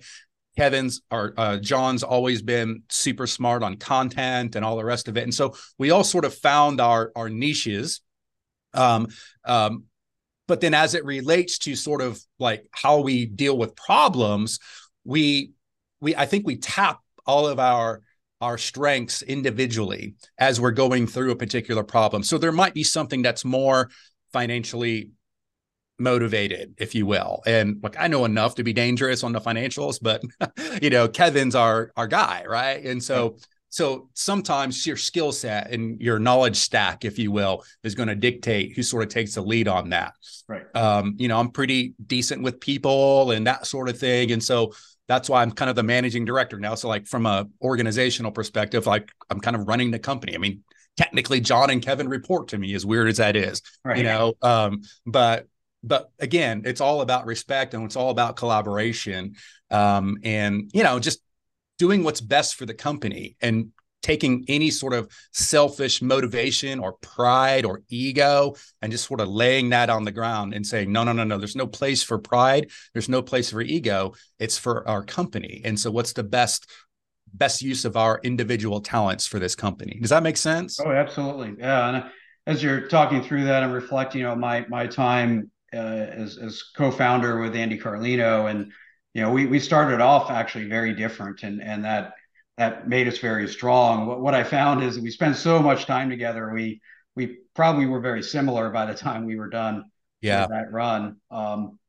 Kevin's 0.60 1.02
or 1.10 1.34
uh, 1.38 1.58
John's 1.58 2.04
always 2.04 2.42
been 2.42 2.84
super 2.90 3.26
smart 3.26 3.64
on 3.64 3.78
content 3.78 4.58
and 4.58 4.66
all 4.66 4.76
the 4.76 4.84
rest 4.84 5.08
of 5.08 5.16
it, 5.16 5.24
and 5.24 5.34
so 5.34 5.56
we 5.78 5.92
all 5.92 6.04
sort 6.04 6.26
of 6.26 6.34
found 6.34 6.82
our 6.82 7.14
our 7.16 7.30
niches. 7.30 8.02
Um, 8.74 9.08
um, 9.46 9.86
but 10.50 10.60
then 10.60 10.74
as 10.74 10.96
it 10.96 11.06
relates 11.06 11.60
to 11.60 11.76
sort 11.78 12.02
of 12.02 12.20
like 12.40 12.66
how 12.72 13.00
we 13.00 13.26
deal 13.26 13.58
with 13.58 13.74
problems, 13.76 14.60
we 15.06 15.52
we 16.02 16.14
I 16.14 16.26
think 16.26 16.46
we 16.46 16.58
tap 16.58 17.00
all 17.26 17.48
of 17.48 17.58
our 17.58 18.02
our 18.42 18.58
strengths 18.58 19.22
individually 19.22 20.16
as 20.38 20.60
we're 20.60 20.72
going 20.72 21.08
through 21.08 21.32
a 21.32 21.38
particular 21.38 21.84
problem. 21.84 22.22
So 22.22 22.38
there 22.38 22.52
might 22.52 22.74
be 22.74 22.84
something 22.84 23.22
that's 23.22 23.46
more 23.46 23.90
financially 24.34 25.12
motivated, 26.00 26.76
if 26.78 26.96
you 26.96 27.06
will. 27.06 27.42
And 27.46 27.80
like 27.84 27.96
I 28.00 28.08
know 28.08 28.26
enough 28.26 28.56
to 28.56 28.64
be 28.64 28.74
dangerous 28.74 29.24
on 29.24 29.32
the 29.32 29.42
financials, 29.42 30.00
but 30.02 30.22
you 30.82 30.90
know, 30.90 31.08
Kevin's 31.08 31.56
our 31.56 31.92
our 31.96 32.08
guy, 32.08 32.44
right? 32.48 32.84
And 32.84 33.04
so 33.04 33.38
so 33.70 34.10
sometimes 34.16 34.86
your 34.86 34.98
skill 34.98 35.32
set 35.32 35.72
and 35.72 36.02
your 36.02 36.20
knowledge 36.20 36.58
stack, 36.58 37.06
if 37.06 37.20
you 37.20 37.32
will, 37.32 37.64
is 37.84 37.96
going 37.96 38.10
to 38.10 38.16
dictate 38.16 38.76
who 38.76 38.82
sort 38.82 39.04
of 39.04 39.10
takes 39.10 39.36
the 39.36 39.42
lead 39.42 39.68
on 39.68 39.90
that. 39.90 40.14
Right. 40.48 40.64
Um, 40.76 41.16
you 41.18 41.28
know, 41.28 41.40
I'm 41.40 41.52
pretty 41.52 41.94
decent 42.08 42.42
with 42.42 42.60
people 42.60 43.32
and 43.32 43.46
that 43.46 43.68
sort 43.68 43.88
of 43.88 43.98
thing. 43.98 44.32
And 44.32 44.44
so 44.44 44.74
that's 45.08 45.30
why 45.30 45.44
I'm 45.44 45.52
kind 45.52 45.70
of 45.70 45.76
the 45.76 45.84
managing 45.84 46.26
director 46.26 46.60
now. 46.60 46.76
So 46.76 46.88
like 46.88 47.08
from 47.08 47.26
a 47.26 47.48
organizational 47.62 48.32
perspective, 48.32 48.88
like 48.88 49.12
I'm 49.30 49.40
kind 49.40 49.56
of 49.56 49.68
running 49.68 49.92
the 49.92 50.00
company. 50.00 50.34
I 50.34 50.40
mean, 50.40 50.64
technically 50.98 51.40
John 51.40 51.70
and 51.70 51.82
Kevin 51.82 52.10
report 52.10 52.50
to 52.50 52.58
me 52.58 52.74
as 52.74 52.86
weird 52.86 53.08
as 53.08 53.18
that 53.18 53.36
is, 53.36 53.62
right. 53.86 53.98
you 53.98 54.04
know, 54.04 54.34
um, 54.42 54.82
but 55.06 55.48
but 55.84 56.12
again, 56.20 56.64
it's 56.66 56.82
all 56.82 57.02
about 57.02 57.26
respect 57.26 57.74
and 57.74 57.84
it's 57.86 57.96
all 57.96 58.10
about 58.10 58.36
collaboration. 58.36 59.36
Um, 59.72 60.18
and 60.24 60.70
you 60.74 60.84
know, 60.84 61.00
just 61.00 61.22
doing 61.78 62.04
what's 62.04 62.22
best 62.22 62.56
for 62.56 62.66
the 62.66 62.74
company 62.74 63.38
and 63.42 63.72
taking 64.02 64.46
any 64.48 64.70
sort 64.70 64.94
of 64.94 65.12
selfish 65.34 66.02
motivation 66.02 66.80
or 66.80 66.94
pride 66.94 67.66
or 67.66 67.82
ego 67.90 68.56
and 68.82 68.92
just 68.92 69.06
sort 69.06 69.20
of 69.20 69.28
laying 69.28 69.70
that 69.70 69.90
on 69.90 70.06
the 70.06 70.12
ground 70.12 70.54
and 70.54 70.66
saying 70.66 70.90
no 70.90 71.04
no 71.04 71.12
no 71.12 71.24
no 71.26 71.38
there's 71.38 71.56
no 71.56 71.68
place 71.68 72.02
for 72.04 72.18
pride. 72.18 72.70
There's 72.94 73.10
no 73.10 73.22
place 73.22 73.52
for 73.52 73.62
ego. 73.62 74.14
It's 74.40 74.58
for 74.58 74.88
our 74.88 75.04
company. 75.04 75.62
And 75.66 75.80
so 75.80 75.92
what's 75.92 76.14
the 76.14 76.24
best 76.24 76.70
best 77.32 77.62
use 77.62 77.86
of 77.86 77.96
our 77.96 78.20
individual 78.24 78.82
talents 78.82 79.28
for 79.28 79.38
this 79.38 79.56
company? 79.56 80.00
Does 80.02 80.10
that 80.10 80.24
make 80.24 80.38
sense? 80.38 80.80
Oh 80.80 80.92
absolutely. 80.92 81.56
Yeah 81.60 81.90
and 81.90 82.06
as 82.48 82.64
you're 82.64 82.88
talking 82.88 83.22
through 83.22 83.44
that 83.44 83.64
i'm 83.64 83.72
reflecting 83.72 84.26
on 84.26 84.40
my 84.40 84.66
my 84.70 84.88
time 84.88 85.52
uh, 85.74 85.78
as, 85.78 86.38
as 86.38 86.64
co-founder 86.76 87.40
with 87.40 87.56
Andy 87.56 87.78
Carlino, 87.78 88.50
and 88.50 88.72
you 89.14 89.22
know 89.22 89.32
we 89.32 89.46
we 89.46 89.60
started 89.60 90.02
off 90.02 90.32
actually 90.32 90.66
very 90.66 90.94
different, 90.94 91.44
and 91.44 91.62
and 91.62 91.86
that 91.86 92.14
that 92.58 92.88
made 92.88 93.08
us 93.08 93.20
very 93.20 93.48
strong. 93.48 94.06
What, 94.06 94.22
what 94.22 94.34
I 94.34 94.44
found 94.44 94.84
is 94.84 95.00
we 95.00 95.12
spent 95.12 95.38
so 95.38 95.62
much 95.62 95.86
time 95.86 96.10
together. 96.10 96.52
We 96.54 96.82
we 97.16 97.40
probably 97.56 97.86
were 97.86 98.02
very 98.02 98.24
similar 98.24 98.70
by 98.70 98.86
the 98.86 98.96
time 98.96 99.26
we 99.26 99.38
were 99.38 99.50
done. 99.50 99.86
Yeah, 100.22 100.48
that 100.48 100.72
run. 100.72 101.18
Um, 101.32 101.80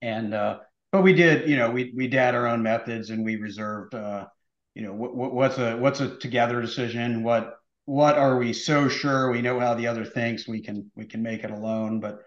and 0.00 0.34
uh, 0.34 0.60
but 0.92 1.02
we 1.02 1.12
did, 1.12 1.48
you 1.48 1.56
know, 1.56 1.70
we 1.70 1.92
we 1.94 2.08
had 2.08 2.34
our 2.34 2.46
own 2.46 2.62
methods, 2.62 3.10
and 3.10 3.24
we 3.24 3.36
reserved, 3.36 3.94
uh, 3.94 4.26
you 4.74 4.82
know, 4.82 4.94
what, 4.94 5.34
what's 5.34 5.58
a 5.58 5.76
what's 5.76 6.00
a 6.00 6.16
together 6.16 6.60
decision. 6.60 7.22
What 7.22 7.56
what 7.84 8.16
are 8.16 8.38
we 8.38 8.52
so 8.52 8.88
sure 8.88 9.30
we 9.30 9.42
know 9.42 9.58
how 9.60 9.74
the 9.74 9.86
other 9.86 10.04
thinks 10.04 10.48
we 10.48 10.62
can 10.62 10.90
we 10.94 11.04
can 11.04 11.22
make 11.22 11.44
it 11.44 11.50
alone, 11.50 12.00
but 12.00 12.20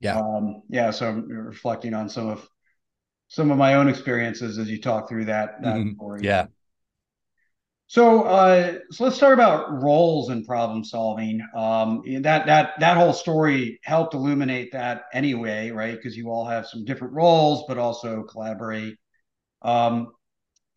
yeah. 0.00 0.18
Um, 0.18 0.62
yeah. 0.68 0.90
So 0.90 1.08
I'm 1.08 1.28
reflecting 1.28 1.94
on 1.94 2.08
some 2.08 2.28
of 2.28 2.48
some 3.28 3.50
of 3.50 3.58
my 3.58 3.74
own 3.74 3.88
experiences 3.88 4.58
as 4.58 4.68
you 4.68 4.80
talk 4.80 5.08
through 5.08 5.26
that, 5.26 5.62
that 5.62 5.76
mm-hmm. 5.76 5.94
story. 5.94 6.20
Yeah. 6.24 6.46
So, 7.86 8.22
uh, 8.22 8.78
so 8.90 9.04
let's 9.04 9.18
talk 9.18 9.32
about 9.32 9.82
roles 9.82 10.30
in 10.30 10.44
problem 10.44 10.84
solving. 10.84 11.40
Um, 11.56 12.02
that 12.22 12.46
that 12.46 12.78
that 12.78 12.96
whole 12.96 13.12
story 13.12 13.80
helped 13.82 14.14
illuminate 14.14 14.72
that 14.72 15.04
anyway, 15.12 15.70
right? 15.70 15.96
Because 15.96 16.16
you 16.16 16.30
all 16.30 16.44
have 16.44 16.66
some 16.66 16.84
different 16.84 17.14
roles, 17.14 17.64
but 17.66 17.78
also 17.78 18.22
collaborate. 18.22 18.96
Um, 19.62 20.12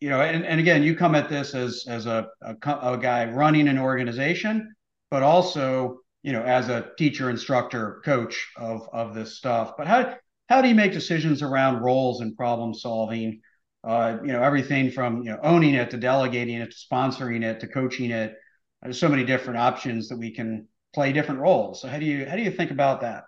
you 0.00 0.10
know, 0.10 0.20
and, 0.20 0.44
and 0.44 0.58
again, 0.58 0.82
you 0.82 0.96
come 0.96 1.14
at 1.14 1.28
this 1.28 1.54
as 1.54 1.84
as 1.88 2.06
a, 2.06 2.28
a, 2.42 2.56
a 2.64 2.98
guy 2.98 3.24
running 3.26 3.68
an 3.68 3.78
organization, 3.78 4.74
but 5.08 5.22
also 5.22 6.00
you 6.24 6.32
know, 6.32 6.42
as 6.42 6.70
a 6.70 6.90
teacher, 6.96 7.28
instructor, 7.28 8.00
coach 8.02 8.50
of 8.56 8.88
of 8.92 9.14
this 9.14 9.36
stuff. 9.36 9.74
But 9.76 9.86
how 9.86 10.16
how 10.48 10.62
do 10.62 10.68
you 10.68 10.74
make 10.74 10.92
decisions 10.92 11.42
around 11.42 11.82
roles 11.82 12.22
and 12.22 12.34
problem 12.34 12.72
solving? 12.72 13.42
Uh, 13.84 14.16
you 14.22 14.32
know, 14.32 14.42
everything 14.42 14.90
from 14.90 15.18
you 15.18 15.30
know 15.30 15.38
owning 15.42 15.74
it 15.74 15.90
to 15.90 15.98
delegating 15.98 16.56
it 16.56 16.70
to 16.70 16.76
sponsoring 16.76 17.44
it 17.44 17.60
to 17.60 17.68
coaching 17.68 18.10
it. 18.10 18.34
there's 18.82 18.98
so 18.98 19.08
many 19.08 19.22
different 19.22 19.58
options 19.58 20.08
that 20.08 20.16
we 20.16 20.30
can 20.30 20.66
play 20.94 21.12
different 21.12 21.40
roles. 21.40 21.82
So 21.82 21.88
how 21.88 21.98
do 21.98 22.06
you 22.06 22.24
how 22.24 22.36
do 22.36 22.42
you 22.42 22.50
think 22.50 22.70
about 22.70 23.02
that? 23.02 23.24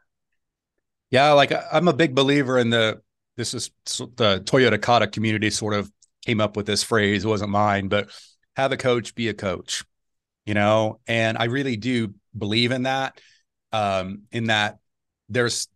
Yeah, 1.10 1.32
like 1.32 1.52
I'm 1.70 1.88
a 1.88 1.92
big 1.92 2.14
believer 2.14 2.58
in 2.58 2.70
the 2.70 3.02
this 3.36 3.52
is 3.52 3.70
the 3.84 4.40
Toyota 4.46 4.80
Kata 4.80 5.06
community 5.06 5.50
sort 5.50 5.74
of 5.74 5.92
came 6.24 6.40
up 6.40 6.56
with 6.56 6.64
this 6.64 6.82
phrase. 6.82 7.26
It 7.26 7.28
wasn't 7.28 7.50
mine, 7.50 7.88
but 7.88 8.08
have 8.56 8.72
a 8.72 8.78
coach, 8.78 9.14
be 9.14 9.28
a 9.28 9.34
coach. 9.34 9.84
You 10.46 10.54
know, 10.54 11.00
and 11.06 11.36
I 11.36 11.44
really 11.44 11.76
do 11.76 12.14
believe 12.36 12.72
in 12.72 12.84
that. 12.84 13.20
Um, 13.72 14.22
in 14.32 14.44
that 14.44 14.78
there's, 15.28 15.68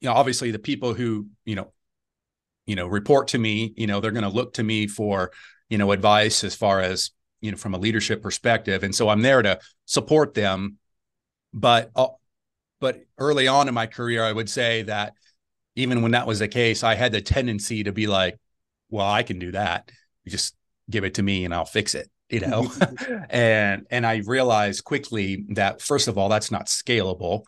you 0.00 0.08
know, 0.08 0.14
obviously 0.14 0.50
the 0.50 0.58
people 0.58 0.94
who 0.94 1.28
you 1.44 1.54
know, 1.54 1.72
you 2.66 2.76
know, 2.76 2.86
report 2.86 3.28
to 3.28 3.38
me. 3.38 3.72
You 3.76 3.86
know, 3.86 4.00
they're 4.00 4.10
going 4.10 4.24
to 4.24 4.30
look 4.30 4.54
to 4.54 4.62
me 4.62 4.86
for 4.86 5.30
you 5.68 5.78
know 5.78 5.92
advice 5.92 6.44
as 6.44 6.54
far 6.54 6.80
as 6.80 7.10
you 7.40 7.50
know 7.50 7.56
from 7.56 7.74
a 7.74 7.78
leadership 7.78 8.22
perspective, 8.22 8.82
and 8.82 8.94
so 8.94 9.08
I'm 9.08 9.22
there 9.22 9.42
to 9.42 9.58
support 9.84 10.34
them. 10.34 10.78
But 11.52 11.90
uh, 11.94 12.08
but 12.80 13.02
early 13.18 13.48
on 13.48 13.68
in 13.68 13.74
my 13.74 13.86
career, 13.86 14.24
I 14.24 14.32
would 14.32 14.50
say 14.50 14.82
that 14.82 15.14
even 15.76 16.02
when 16.02 16.12
that 16.12 16.26
was 16.26 16.38
the 16.38 16.48
case, 16.48 16.82
I 16.82 16.94
had 16.94 17.12
the 17.12 17.20
tendency 17.20 17.84
to 17.84 17.92
be 17.92 18.06
like, 18.06 18.38
well, 18.90 19.08
I 19.08 19.22
can 19.22 19.38
do 19.38 19.52
that. 19.52 19.90
You 20.24 20.30
just 20.30 20.54
give 20.90 21.04
it 21.04 21.14
to 21.14 21.22
me 21.22 21.44
and 21.44 21.54
I'll 21.54 21.64
fix 21.64 21.94
it, 21.94 22.10
you 22.28 22.40
know? 22.40 22.72
and 23.30 23.86
and 23.90 24.06
I 24.06 24.22
realized 24.26 24.84
quickly 24.84 25.44
that 25.50 25.80
first 25.80 26.08
of 26.08 26.18
all, 26.18 26.28
that's 26.28 26.50
not 26.50 26.66
scalable. 26.66 27.44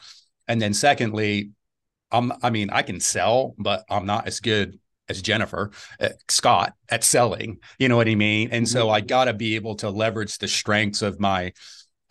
And 0.48 0.60
then 0.60 0.74
secondly, 0.74 1.50
I'm 2.10 2.32
I 2.42 2.50
mean, 2.50 2.70
I 2.70 2.82
can 2.82 3.00
sell, 3.00 3.54
but 3.58 3.84
I'm 3.90 4.06
not 4.06 4.26
as 4.26 4.40
good 4.40 4.78
as 5.08 5.22
Jennifer 5.22 5.70
uh, 6.00 6.10
Scott 6.28 6.74
at 6.88 7.04
selling. 7.04 7.58
You 7.78 7.88
know 7.88 7.96
what 7.96 8.08
I 8.08 8.14
mean? 8.14 8.48
And 8.50 8.68
so 8.68 8.90
I 8.90 9.00
mm-hmm. 9.00 9.06
got 9.06 9.24
to 9.26 9.34
be 9.34 9.54
able 9.54 9.76
to 9.76 9.90
leverage 9.90 10.38
the 10.38 10.48
strengths 10.48 11.02
of 11.02 11.20
my 11.20 11.52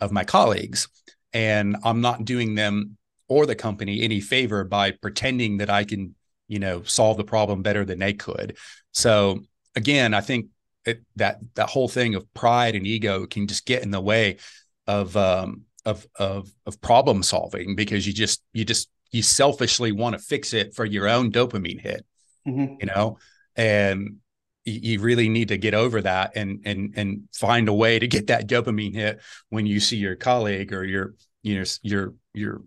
of 0.00 0.12
my 0.12 0.24
colleagues 0.24 0.88
and 1.32 1.76
I'm 1.84 2.00
not 2.00 2.24
doing 2.24 2.54
them 2.54 2.96
or 3.28 3.44
the 3.44 3.54
company 3.54 4.02
any 4.02 4.20
favor 4.20 4.64
by 4.64 4.92
pretending 4.92 5.58
that 5.58 5.68
I 5.68 5.84
can, 5.84 6.14
you 6.48 6.58
know, 6.58 6.82
solve 6.84 7.16
the 7.16 7.24
problem 7.24 7.62
better 7.62 7.84
than 7.84 7.98
they 7.98 8.14
could. 8.14 8.56
So 8.92 9.40
again, 9.74 10.14
I 10.14 10.20
think 10.22 10.46
it, 10.86 11.02
that 11.16 11.38
that 11.54 11.68
whole 11.68 11.88
thing 11.88 12.14
of 12.14 12.32
pride 12.34 12.74
and 12.74 12.86
ego 12.86 13.26
can 13.26 13.46
just 13.46 13.66
get 13.66 13.82
in 13.82 13.90
the 13.90 14.00
way 14.00 14.36
of 14.86 15.16
um, 15.16 15.62
of 15.84 16.06
of 16.16 16.50
of 16.66 16.80
problem 16.80 17.22
solving 17.22 17.74
because 17.74 18.06
you 18.06 18.12
just 18.12 18.42
you 18.52 18.64
just 18.64 18.88
you 19.10 19.22
selfishly 19.22 19.92
want 19.92 20.14
to 20.14 20.18
fix 20.18 20.52
it 20.52 20.74
for 20.74 20.84
your 20.84 21.08
own 21.08 21.30
dopamine 21.32 21.80
hit, 21.80 22.04
mm-hmm. 22.46 22.74
you 22.80 22.86
know, 22.86 23.18
and 23.54 24.16
you 24.64 25.00
really 25.00 25.28
need 25.28 25.48
to 25.48 25.56
get 25.56 25.74
over 25.74 26.02
that 26.02 26.32
and 26.34 26.60
and 26.64 26.92
and 26.96 27.22
find 27.32 27.68
a 27.68 27.72
way 27.72 27.98
to 27.98 28.08
get 28.08 28.26
that 28.26 28.48
dopamine 28.48 28.94
hit 28.94 29.20
when 29.48 29.64
you 29.64 29.78
see 29.78 29.96
your 29.96 30.16
colleague 30.16 30.72
or 30.72 30.84
your 30.84 31.14
you 31.42 31.58
know 31.58 31.64
your 31.82 32.14
your 32.34 32.62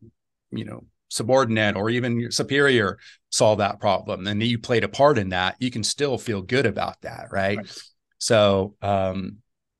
you 0.51 0.63
know 0.63 0.85
subordinate 1.09 1.75
or 1.75 1.89
even 1.89 2.19
your 2.19 2.31
superior 2.31 2.97
solve 3.31 3.57
that 3.57 3.79
problem 3.79 4.27
and 4.27 4.41
you 4.41 4.57
played 4.57 4.83
a 4.83 4.87
part 4.87 5.17
in 5.17 5.29
that 5.29 5.55
you 5.59 5.69
can 5.69 5.83
still 5.83 6.17
feel 6.17 6.41
good 6.41 6.65
about 6.65 7.01
that 7.01 7.27
right, 7.31 7.57
right. 7.57 7.81
So 8.19 8.75
um 8.81 9.37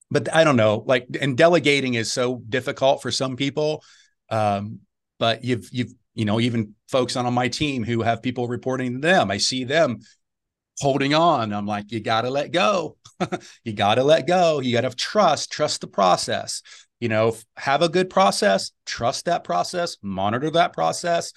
but 0.09 0.33
i 0.33 0.43
don't 0.43 0.57
know 0.57 0.83
like 0.87 1.07
and 1.21 1.37
delegating 1.37 1.93
is 1.93 2.11
so 2.11 2.41
difficult 2.49 3.01
for 3.01 3.11
some 3.11 3.35
people 3.35 3.83
um 4.29 4.79
but 5.19 5.43
you've 5.43 5.69
you've 5.71 5.93
you 6.15 6.25
know 6.25 6.39
even 6.39 6.73
folks 6.87 7.15
on, 7.15 7.25
on 7.25 7.33
my 7.33 7.47
team 7.47 7.83
who 7.83 8.01
have 8.01 8.21
people 8.21 8.47
reporting 8.47 8.93
to 8.93 8.99
them 8.99 9.29
i 9.29 9.37
see 9.37 9.63
them 9.63 9.99
holding 10.79 11.13
on. 11.13 11.53
I'm 11.53 11.65
like 11.65 11.91
you 11.91 11.99
got 11.99 12.21
to 12.21 12.29
let 12.29 12.51
go. 12.51 12.97
You 13.63 13.73
got 13.73 13.95
to 13.95 14.03
let 14.03 14.27
go. 14.27 14.59
You 14.59 14.73
got 14.73 14.89
to 14.89 14.95
trust 14.95 15.51
trust 15.51 15.81
the 15.81 15.87
process. 15.87 16.61
You 16.99 17.09
know 17.09 17.35
have 17.55 17.81
a 17.81 17.89
good 17.89 18.09
process 18.09 18.71
trust 18.85 19.25
that 19.25 19.43
process 19.43 19.97
monitor 20.01 20.49
that 20.51 20.73
process 20.73 21.31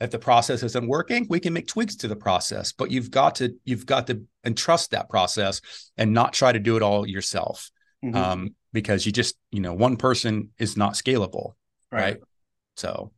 if 0.00 0.10
the 0.10 0.18
process 0.18 0.62
isn't 0.62 0.86
working 0.86 1.26
we 1.28 1.40
can 1.40 1.52
make 1.52 1.66
tweaks 1.66 1.96
to 1.96 2.08
the 2.08 2.16
process 2.16 2.72
but 2.72 2.90
you've 2.90 3.10
got 3.10 3.34
to 3.34 3.54
you've 3.64 3.86
got 3.86 4.06
to 4.06 4.22
entrust 4.44 4.90
that 4.90 5.08
process 5.08 5.60
and 5.96 6.12
not 6.12 6.32
try 6.32 6.52
to 6.52 6.58
do 6.58 6.76
it 6.76 6.82
all 6.82 7.06
yourself 7.06 7.70
mm-hmm. 8.04 8.16
um, 8.16 8.54
because 8.72 9.06
you 9.06 9.12
just 9.12 9.36
you 9.50 9.60
know 9.60 9.74
one 9.74 9.96
person 9.96 10.50
is 10.58 10.76
not 10.76 10.94
scalable 10.94 11.54
right, 11.90 12.02
right? 12.02 12.16
so 12.76 13.12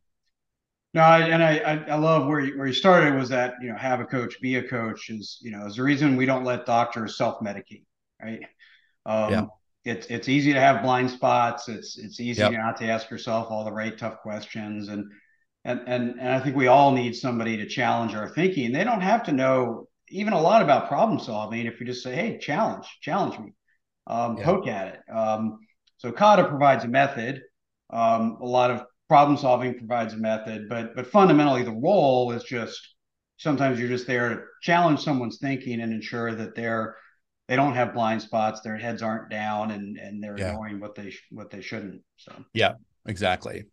no, 0.95 1.01
I, 1.01 1.19
and 1.21 1.43
I, 1.43 1.83
I 1.89 1.95
love 1.95 2.27
where 2.27 2.39
you, 2.39 2.55
where 2.55 2.67
you 2.67 2.73
started 2.73 3.15
was 3.15 3.27
that 3.29 3.55
you 3.63 3.69
know 3.69 3.75
have 3.75 3.99
a 3.99 4.05
coach, 4.05 4.39
be 4.39 4.57
a 4.57 4.63
coach 4.63 5.09
is 5.09 5.39
you 5.41 5.49
know 5.49 5.65
is 5.65 5.77
the 5.77 5.81
reason 5.81 6.15
we 6.15 6.27
don't 6.27 6.43
let 6.43 6.67
doctors 6.67 7.17
self 7.17 7.39
medicate, 7.39 7.85
right? 8.21 8.41
Um, 9.03 9.31
yeah 9.31 9.45
it's 9.85 10.07
it's 10.07 10.29
easy 10.29 10.53
to 10.53 10.59
have 10.59 10.81
blind 10.81 11.11
spots. 11.11 11.67
It's 11.67 11.97
it's 11.97 12.19
easy 12.19 12.41
yep. 12.41 12.53
not 12.53 12.77
to 12.77 12.87
ask 12.87 13.09
yourself 13.09 13.47
all 13.49 13.65
the 13.65 13.71
right 13.71 13.97
tough 13.97 14.19
questions, 14.21 14.87
and 14.87 15.11
and 15.65 15.81
and 15.87 16.19
and 16.19 16.29
I 16.29 16.39
think 16.39 16.55
we 16.55 16.67
all 16.67 16.91
need 16.91 17.15
somebody 17.15 17.57
to 17.57 17.65
challenge 17.65 18.13
our 18.15 18.29
thinking. 18.29 18.71
They 18.71 18.83
don't 18.83 19.01
have 19.01 19.23
to 19.23 19.31
know 19.31 19.87
even 20.09 20.33
a 20.33 20.41
lot 20.41 20.61
about 20.61 20.87
problem 20.87 21.19
solving. 21.19 21.65
If 21.65 21.79
you 21.79 21.85
just 21.85 22.03
say, 22.03 22.15
"Hey, 22.15 22.37
challenge, 22.37 22.85
challenge 23.01 23.39
me, 23.39 23.53
um, 24.07 24.37
yep. 24.37 24.45
poke 24.45 24.67
at 24.67 24.87
it." 24.95 25.13
Um, 25.13 25.59
so 25.97 26.11
Kata 26.11 26.45
provides 26.45 26.83
a 26.83 26.87
method. 26.87 27.41
Um, 27.89 28.37
a 28.41 28.45
lot 28.45 28.71
of 28.71 28.85
problem 29.07 29.37
solving 29.37 29.77
provides 29.77 30.13
a 30.13 30.17
method, 30.17 30.67
but 30.69 30.95
but 30.95 31.07
fundamentally 31.07 31.63
the 31.63 31.71
role 31.71 32.31
is 32.31 32.43
just 32.43 32.95
sometimes 33.37 33.79
you're 33.79 33.89
just 33.89 34.07
there 34.07 34.29
to 34.29 34.41
challenge 34.61 35.01
someone's 35.01 35.37
thinking 35.37 35.81
and 35.81 35.93
ensure 35.93 36.33
that 36.33 36.55
they're 36.55 36.95
they 37.47 37.55
don't 37.55 37.75
have 37.75 37.93
blind 37.93 38.21
spots 38.21 38.61
their 38.61 38.77
heads 38.77 39.01
aren't 39.01 39.29
down 39.29 39.71
and 39.71 39.97
and 39.97 40.23
they're 40.23 40.37
yeah. 40.37 40.49
ignoring 40.49 40.79
what 40.79 40.95
they 40.95 41.09
sh- 41.09 41.27
what 41.29 41.49
they 41.49 41.61
shouldn't 41.61 42.01
so 42.17 42.33
yeah 42.53 42.73
exactly 43.05 43.65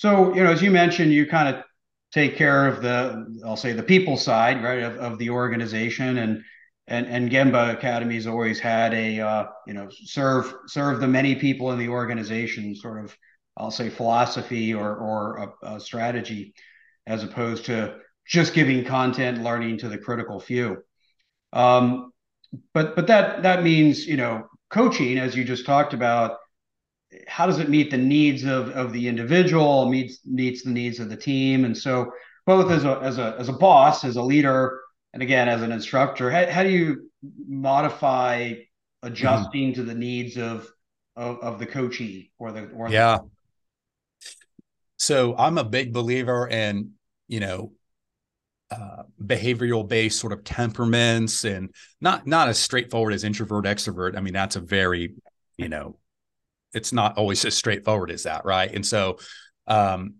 so 0.00 0.34
you 0.34 0.42
know 0.42 0.50
as 0.50 0.62
you 0.62 0.70
mentioned 0.70 1.12
you 1.12 1.26
kind 1.26 1.54
of 1.54 1.62
take 2.10 2.34
care 2.36 2.66
of 2.66 2.80
the 2.80 3.40
i'll 3.44 3.56
say 3.56 3.72
the 3.72 3.82
people 3.82 4.16
side 4.16 4.64
right 4.64 4.82
of, 4.82 4.96
of 4.96 5.18
the 5.18 5.30
organization. 5.30 6.18
And 6.18 6.42
and 6.86 7.06
and 7.06 7.30
gemba 7.30 7.80
has 8.12 8.26
always 8.26 8.58
had 8.58 8.94
a 8.94 9.20
uh, 9.20 9.46
you 9.66 9.74
know 9.74 9.88
serve 9.90 10.54
serve 10.66 11.00
the 11.00 11.06
many 11.06 11.36
people 11.36 11.70
in 11.72 11.78
the 11.78 11.88
organization 11.88 12.74
sort 12.74 13.04
of 13.04 13.16
i'll 13.56 13.70
say 13.70 13.90
philosophy 13.90 14.74
or 14.74 14.96
or 14.96 15.54
a, 15.62 15.74
a 15.74 15.80
strategy 15.80 16.54
as 17.06 17.22
opposed 17.22 17.66
to 17.66 17.96
just 18.26 18.54
giving 18.54 18.84
content 18.84 19.42
learning 19.42 19.78
to 19.78 19.88
the 19.88 19.98
critical 19.98 20.40
few. 20.40 20.78
Um, 21.52 22.12
but 22.72 22.96
but 22.96 23.08
that 23.08 23.42
that 23.42 23.62
means 23.62 24.06
you 24.06 24.16
know 24.16 24.46
coaching 24.70 25.18
as 25.18 25.36
you 25.36 25.44
just 25.44 25.66
talked 25.66 25.94
about 25.94 26.36
how 27.26 27.46
does 27.46 27.58
it 27.58 27.68
meet 27.68 27.90
the 27.90 27.98
needs 27.98 28.44
of 28.44 28.70
of 28.70 28.92
the 28.92 29.08
individual 29.08 29.88
meets 29.88 30.18
meets 30.24 30.62
the 30.62 30.70
needs 30.70 31.00
of 31.00 31.08
the 31.08 31.16
team? 31.16 31.64
And 31.64 31.76
so 31.76 32.12
both 32.46 32.70
as 32.70 32.84
a 32.84 32.98
as 33.00 33.18
a 33.18 33.36
as 33.38 33.48
a 33.48 33.52
boss 33.52 34.04
as 34.04 34.16
a 34.16 34.22
leader 34.22 34.80
and 35.12 35.22
again 35.22 35.48
as 35.48 35.62
an 35.62 35.72
instructor 35.72 36.30
how, 36.30 36.50
how 36.50 36.62
do 36.62 36.70
you 36.70 37.10
modify 37.46 38.54
adjusting 39.02 39.72
mm-hmm. 39.72 39.80
to 39.80 39.82
the 39.84 39.94
needs 39.94 40.36
of, 40.36 40.68
of 41.16 41.38
of 41.40 41.58
the 41.58 41.66
coachee 41.66 42.32
or 42.38 42.52
the 42.52 42.68
or 42.70 42.88
yeah. 42.88 43.18
The- 43.18 43.28
so 44.96 45.34
i'm 45.36 45.58
a 45.58 45.64
big 45.64 45.92
believer 45.92 46.46
in 46.46 46.92
you 47.28 47.40
know 47.40 47.72
uh, 48.70 49.02
behavioral 49.20 49.86
based 49.86 50.20
sort 50.20 50.32
of 50.32 50.44
temperaments 50.44 51.44
and 51.44 51.74
not 52.00 52.26
not 52.26 52.48
as 52.48 52.58
straightforward 52.58 53.12
as 53.12 53.24
introvert 53.24 53.64
extrovert. 53.64 54.16
I 54.16 54.20
mean 54.20 54.32
that's 54.32 54.54
a 54.54 54.60
very 54.60 55.14
you 55.56 55.68
know 55.68 55.98
it's 56.74 56.92
not 56.92 57.16
always 57.16 57.44
as 57.44 57.54
straightforward 57.56 58.10
as 58.10 58.24
that 58.24 58.44
right 58.44 58.74
and 58.74 58.86
so 58.86 59.18
um 59.66 60.14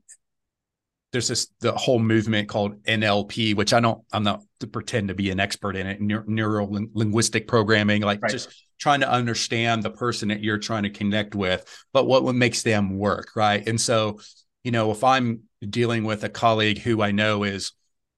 there's 1.12 1.28
this 1.28 1.48
the 1.60 1.72
whole 1.72 1.98
movement 1.98 2.48
called 2.48 2.82
nlp 2.84 3.54
which 3.56 3.72
i 3.72 3.80
don't 3.80 4.02
i'm 4.12 4.22
not 4.22 4.42
to 4.60 4.66
pretend 4.66 5.08
to 5.08 5.14
be 5.14 5.30
an 5.30 5.40
expert 5.40 5.76
in 5.76 5.86
it 5.86 6.00
neuro 6.00 6.66
linguistic 6.92 7.48
programming 7.48 8.02
like 8.02 8.22
right. 8.22 8.32
just 8.32 8.64
trying 8.78 9.00
to 9.00 9.10
understand 9.10 9.82
the 9.82 9.90
person 9.90 10.28
that 10.28 10.42
you're 10.42 10.58
trying 10.58 10.84
to 10.84 10.90
connect 10.90 11.34
with 11.34 11.84
but 11.92 12.06
what, 12.06 12.22
what 12.22 12.34
makes 12.34 12.62
them 12.62 12.98
work 12.98 13.30
right 13.34 13.68
and 13.68 13.80
so 13.80 14.18
you 14.64 14.70
know 14.70 14.90
if 14.90 15.02
i'm 15.04 15.40
dealing 15.68 16.04
with 16.04 16.24
a 16.24 16.28
colleague 16.28 16.78
who 16.78 17.02
i 17.02 17.10
know 17.10 17.42
is 17.42 17.72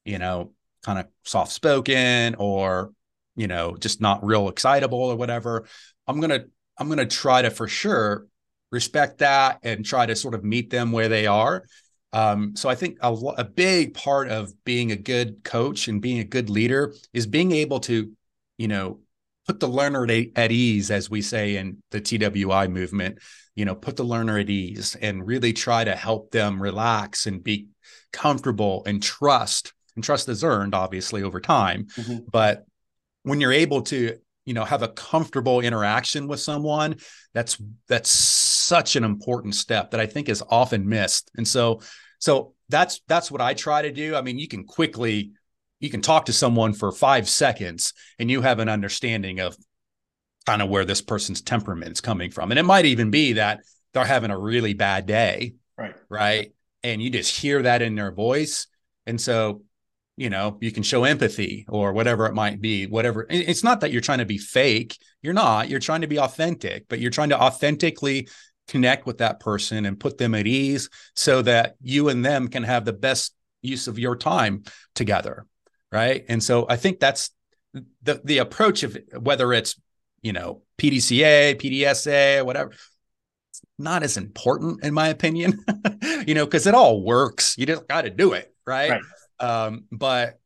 you 0.04 0.18
know, 0.18 0.52
kind 0.84 0.98
of 0.98 1.06
soft 1.24 1.52
spoken 1.52 2.34
or, 2.36 2.92
you 3.36 3.46
know, 3.46 3.76
just 3.76 4.00
not 4.00 4.24
real 4.24 4.48
excitable 4.48 4.98
or 4.98 5.16
whatever, 5.16 5.64
I'm 6.06 6.20
going 6.20 6.30
to, 6.30 6.46
I'm 6.78 6.88
going 6.88 6.98
to 6.98 7.06
try 7.06 7.42
to 7.42 7.50
for 7.50 7.68
sure 7.68 8.26
respect 8.70 9.18
that 9.18 9.58
and 9.62 9.84
try 9.84 10.06
to 10.06 10.16
sort 10.16 10.34
of 10.34 10.44
meet 10.44 10.70
them 10.70 10.92
where 10.92 11.08
they 11.08 11.26
are. 11.26 11.64
Um, 12.14 12.56
so 12.56 12.68
I 12.68 12.74
think 12.74 12.98
a, 13.00 13.12
a 13.12 13.44
big 13.44 13.94
part 13.94 14.28
of 14.28 14.52
being 14.64 14.92
a 14.92 14.96
good 14.96 15.44
coach 15.44 15.88
and 15.88 16.00
being 16.00 16.18
a 16.18 16.24
good 16.24 16.50
leader 16.50 16.94
is 17.12 17.26
being 17.26 17.52
able 17.52 17.80
to, 17.80 18.12
you 18.58 18.68
know, 18.68 19.00
put 19.46 19.60
the 19.60 19.68
learner 19.68 20.04
at, 20.04 20.26
at 20.36 20.52
ease, 20.52 20.90
as 20.90 21.10
we 21.10 21.20
say 21.22 21.56
in 21.56 21.82
the 21.90 22.00
TWI 22.00 22.68
movement, 22.68 23.18
you 23.54 23.64
know, 23.64 23.74
put 23.74 23.96
the 23.96 24.04
learner 24.04 24.38
at 24.38 24.50
ease 24.50 24.96
and 25.00 25.26
really 25.26 25.52
try 25.52 25.84
to 25.84 25.94
help 25.94 26.30
them 26.30 26.62
relax 26.62 27.26
and 27.26 27.42
be 27.42 27.68
comfortable 28.12 28.82
and 28.86 29.02
trust 29.02 29.72
and 29.94 30.04
trust 30.04 30.28
is 30.28 30.44
earned 30.44 30.74
obviously 30.74 31.22
over 31.22 31.40
time 31.40 31.86
mm-hmm. 31.96 32.18
but 32.30 32.64
when 33.22 33.40
you're 33.40 33.52
able 33.52 33.82
to 33.82 34.18
you 34.44 34.54
know 34.54 34.64
have 34.64 34.82
a 34.82 34.88
comfortable 34.88 35.60
interaction 35.60 36.26
with 36.28 36.40
someone 36.40 36.96
that's 37.32 37.60
that's 37.88 38.10
such 38.10 38.96
an 38.96 39.04
important 39.04 39.54
step 39.54 39.90
that 39.90 40.00
I 40.00 40.06
think 40.06 40.28
is 40.28 40.42
often 40.48 40.88
missed. 40.88 41.30
And 41.36 41.46
so, 41.46 41.80
so 42.18 42.54
that's 42.68 43.00
that's 43.08 43.30
what 43.30 43.40
I 43.40 43.54
try 43.54 43.82
to 43.82 43.92
do. 43.92 44.14
I 44.14 44.22
mean, 44.22 44.38
you 44.38 44.48
can 44.48 44.64
quickly 44.64 45.32
you 45.80 45.90
can 45.90 46.00
talk 46.00 46.26
to 46.26 46.32
someone 46.32 46.72
for 46.72 46.92
five 46.92 47.28
seconds 47.28 47.92
and 48.18 48.30
you 48.30 48.40
have 48.40 48.60
an 48.60 48.68
understanding 48.68 49.40
of 49.40 49.56
kind 50.46 50.62
of 50.62 50.68
where 50.68 50.84
this 50.84 51.02
person's 51.02 51.42
temperament 51.42 51.92
is 51.92 52.00
coming 52.00 52.30
from. 52.30 52.52
And 52.52 52.58
it 52.58 52.64
might 52.64 52.84
even 52.84 53.10
be 53.10 53.34
that 53.34 53.60
they're 53.92 54.04
having 54.04 54.30
a 54.30 54.38
really 54.38 54.74
bad 54.74 55.06
day. 55.06 55.54
Right. 55.76 55.94
Right. 56.08 56.52
And 56.84 57.02
you 57.02 57.10
just 57.10 57.36
hear 57.36 57.62
that 57.62 57.82
in 57.82 57.94
their 57.94 58.12
voice. 58.12 58.68
And 59.06 59.20
so, 59.20 59.62
you 60.16 60.30
know, 60.30 60.58
you 60.60 60.70
can 60.70 60.82
show 60.82 61.04
empathy 61.04 61.64
or 61.68 61.92
whatever 61.92 62.26
it 62.26 62.34
might 62.34 62.60
be, 62.60 62.86
whatever. 62.86 63.26
It's 63.30 63.64
not 63.64 63.80
that 63.80 63.92
you're 63.92 64.02
trying 64.02 64.18
to 64.18 64.26
be 64.26 64.38
fake. 64.38 64.98
You're 65.22 65.32
not. 65.32 65.68
You're 65.68 65.80
trying 65.80 66.02
to 66.02 66.06
be 66.06 66.18
authentic, 66.18 66.86
but 66.88 67.00
you're 67.00 67.10
trying 67.10 67.30
to 67.30 67.40
authentically 67.40 68.28
connect 68.68 69.06
with 69.06 69.18
that 69.18 69.40
person 69.40 69.86
and 69.86 69.98
put 69.98 70.18
them 70.18 70.34
at 70.34 70.46
ease 70.46 70.90
so 71.16 71.42
that 71.42 71.76
you 71.80 72.08
and 72.08 72.24
them 72.24 72.48
can 72.48 72.62
have 72.62 72.84
the 72.84 72.92
best 72.92 73.34
use 73.62 73.88
of 73.88 73.98
your 73.98 74.16
time 74.16 74.64
together. 74.94 75.46
Right. 75.90 76.24
And 76.28 76.42
so 76.42 76.66
I 76.68 76.76
think 76.76 77.00
that's 77.00 77.30
the 78.02 78.20
the 78.24 78.38
approach 78.38 78.82
of 78.82 78.96
whether 79.18 79.52
it's, 79.52 79.80
you 80.20 80.32
know, 80.32 80.62
PDCA, 80.78 81.56
PDSA, 81.60 82.44
whatever, 82.44 82.72
not 83.78 84.02
as 84.02 84.16
important 84.16 84.84
in 84.84 84.94
my 84.94 85.08
opinion, 85.08 85.64
you 86.26 86.34
know, 86.34 86.44
because 86.44 86.66
it 86.66 86.74
all 86.74 87.02
works. 87.02 87.56
You 87.56 87.66
just 87.66 87.88
got 87.88 88.02
to 88.02 88.10
do 88.10 88.32
it, 88.32 88.54
right? 88.66 88.90
right. 88.90 89.02
Um, 89.42 89.84
but 89.90 90.40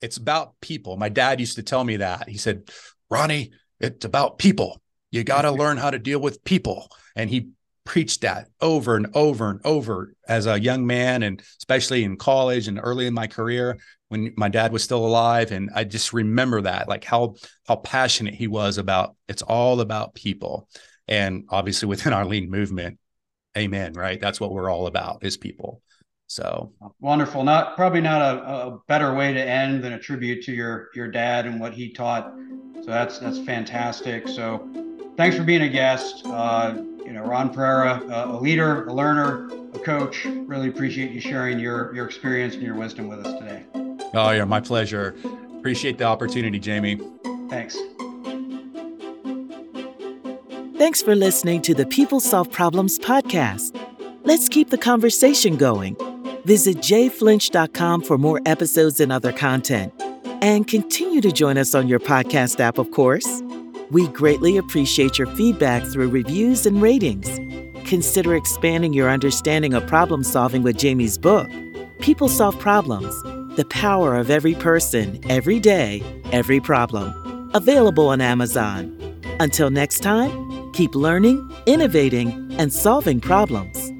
it's 0.00 0.18
about 0.18 0.54
people. 0.60 0.96
My 0.96 1.08
dad 1.08 1.40
used 1.40 1.56
to 1.56 1.62
tell 1.62 1.82
me 1.82 1.96
that. 1.96 2.28
He 2.28 2.38
said, 2.38 2.70
Ronnie, 3.10 3.52
it's 3.80 4.04
about 4.04 4.38
people. 4.38 4.80
You 5.10 5.24
got 5.24 5.42
to 5.42 5.50
learn 5.62 5.78
how 5.78 5.90
to 5.90 5.98
deal 5.98 6.20
with 6.20 6.44
people. 6.44 6.88
And 7.16 7.30
he 7.30 7.50
preached 7.84 8.22
that 8.22 8.48
over 8.60 8.96
and 8.96 9.08
over 9.14 9.50
and 9.50 9.60
over 9.64 10.14
as 10.26 10.46
a 10.46 10.60
young 10.60 10.86
man, 10.86 11.22
and 11.22 11.42
especially 11.58 12.04
in 12.04 12.16
college 12.16 12.68
and 12.68 12.80
early 12.82 13.06
in 13.06 13.14
my 13.14 13.26
career 13.26 13.78
when 14.08 14.32
my 14.36 14.48
dad 14.48 14.72
was 14.72 14.82
still 14.84 15.04
alive. 15.04 15.52
And 15.52 15.70
I 15.74 15.84
just 15.84 16.12
remember 16.12 16.62
that, 16.62 16.88
like 16.88 17.04
how 17.04 17.34
how 17.66 17.76
passionate 17.76 18.34
he 18.34 18.46
was 18.46 18.78
about 18.78 19.16
it's 19.28 19.42
all 19.42 19.80
about 19.80 20.14
people 20.14 20.68
and 21.08 21.44
obviously 21.50 21.88
within 21.94 22.12
our 22.12 22.24
lean 22.24 22.50
movement 22.50 22.98
amen 23.56 23.92
right 23.92 24.20
that's 24.20 24.40
what 24.40 24.50
we're 24.50 24.70
all 24.70 24.86
about 24.86 25.24
is 25.24 25.36
people 25.36 25.80
so. 26.26 26.72
Wonderful. 27.00 27.44
Not 27.44 27.76
probably 27.76 28.00
not 28.00 28.20
a, 28.20 28.42
a, 28.42 28.80
better 28.88 29.14
way 29.14 29.32
to 29.32 29.40
end 29.40 29.84
than 29.84 29.92
a 29.92 29.98
tribute 29.98 30.42
to 30.44 30.52
your 30.52 30.88
your 30.94 31.08
dad 31.08 31.46
and 31.46 31.60
what 31.60 31.72
he 31.72 31.90
taught. 31.92 32.32
So 32.82 32.90
that's 32.90 33.18
that's 33.18 33.38
fantastic. 33.40 34.28
So 34.28 34.68
thanks 35.16 35.36
for 35.36 35.44
being 35.44 35.62
a 35.62 35.68
guest. 35.68 36.22
Uh, 36.26 36.82
you 37.04 37.12
know 37.12 37.22
ron 37.22 37.52
pereira 37.52 38.02
a 38.08 38.36
leader 38.36 38.86
a 38.86 38.92
learner 38.92 39.48
a 39.74 39.78
coach. 39.78 40.24
Really 40.24 40.68
appreciate 40.68 41.12
you 41.12 41.20
sharing 41.20 41.58
your 41.58 41.94
your 41.94 42.06
experience 42.06 42.54
and 42.54 42.62
your 42.62 42.74
wisdom 42.74 43.08
with 43.08 43.24
us 43.26 43.38
today. 43.38 43.64
Oh 44.14 44.30
yeah 44.30 44.44
my 44.44 44.60
pleasure. 44.60 45.14
Appreciate 45.58 45.98
the 45.98 46.04
opportunity 46.04 46.58
jamie. 46.58 47.00
Thanks. 47.48 47.78
Thanks 50.76 51.02
for 51.02 51.14
listening 51.14 51.62
to 51.62 51.74
the 51.74 51.86
People 51.86 52.20
Solve 52.20 52.50
Problems 52.50 52.98
podcast. 52.98 53.80
Let's 54.24 54.48
keep 54.48 54.70
the 54.70 54.78
conversation 54.78 55.56
going. 55.56 55.96
Visit 56.44 56.78
jflinch.com 56.78 58.02
for 58.02 58.18
more 58.18 58.40
episodes 58.46 59.00
and 59.00 59.10
other 59.10 59.32
content. 59.32 59.92
And 60.42 60.66
continue 60.66 61.20
to 61.20 61.32
join 61.32 61.56
us 61.56 61.74
on 61.74 61.88
your 61.88 62.00
podcast 62.00 62.60
app, 62.60 62.78
of 62.78 62.90
course. 62.90 63.42
We 63.90 64.08
greatly 64.08 64.56
appreciate 64.56 65.18
your 65.18 65.28
feedback 65.28 65.84
through 65.84 66.08
reviews 66.08 66.66
and 66.66 66.82
ratings. 66.82 67.28
Consider 67.88 68.34
expanding 68.34 68.92
your 68.92 69.10
understanding 69.10 69.74
of 69.74 69.86
problem 69.86 70.24
solving 70.24 70.62
with 70.62 70.76
Jamie's 70.76 71.18
book, 71.18 71.48
People 72.00 72.28
Solve 72.28 72.58
Problems 72.58 73.14
The 73.56 73.66
Power 73.70 74.16
of 74.16 74.30
Every 74.30 74.54
Person, 74.54 75.20
Every 75.30 75.60
Day, 75.60 76.02
Every 76.32 76.60
Problem. 76.60 77.50
Available 77.54 78.08
on 78.08 78.20
Amazon. 78.20 78.98
Until 79.40 79.70
next 79.70 80.00
time, 80.00 80.44
Keep 80.74 80.96
learning, 80.96 81.48
innovating, 81.66 82.52
and 82.58 82.72
solving 82.72 83.20
problems. 83.20 83.93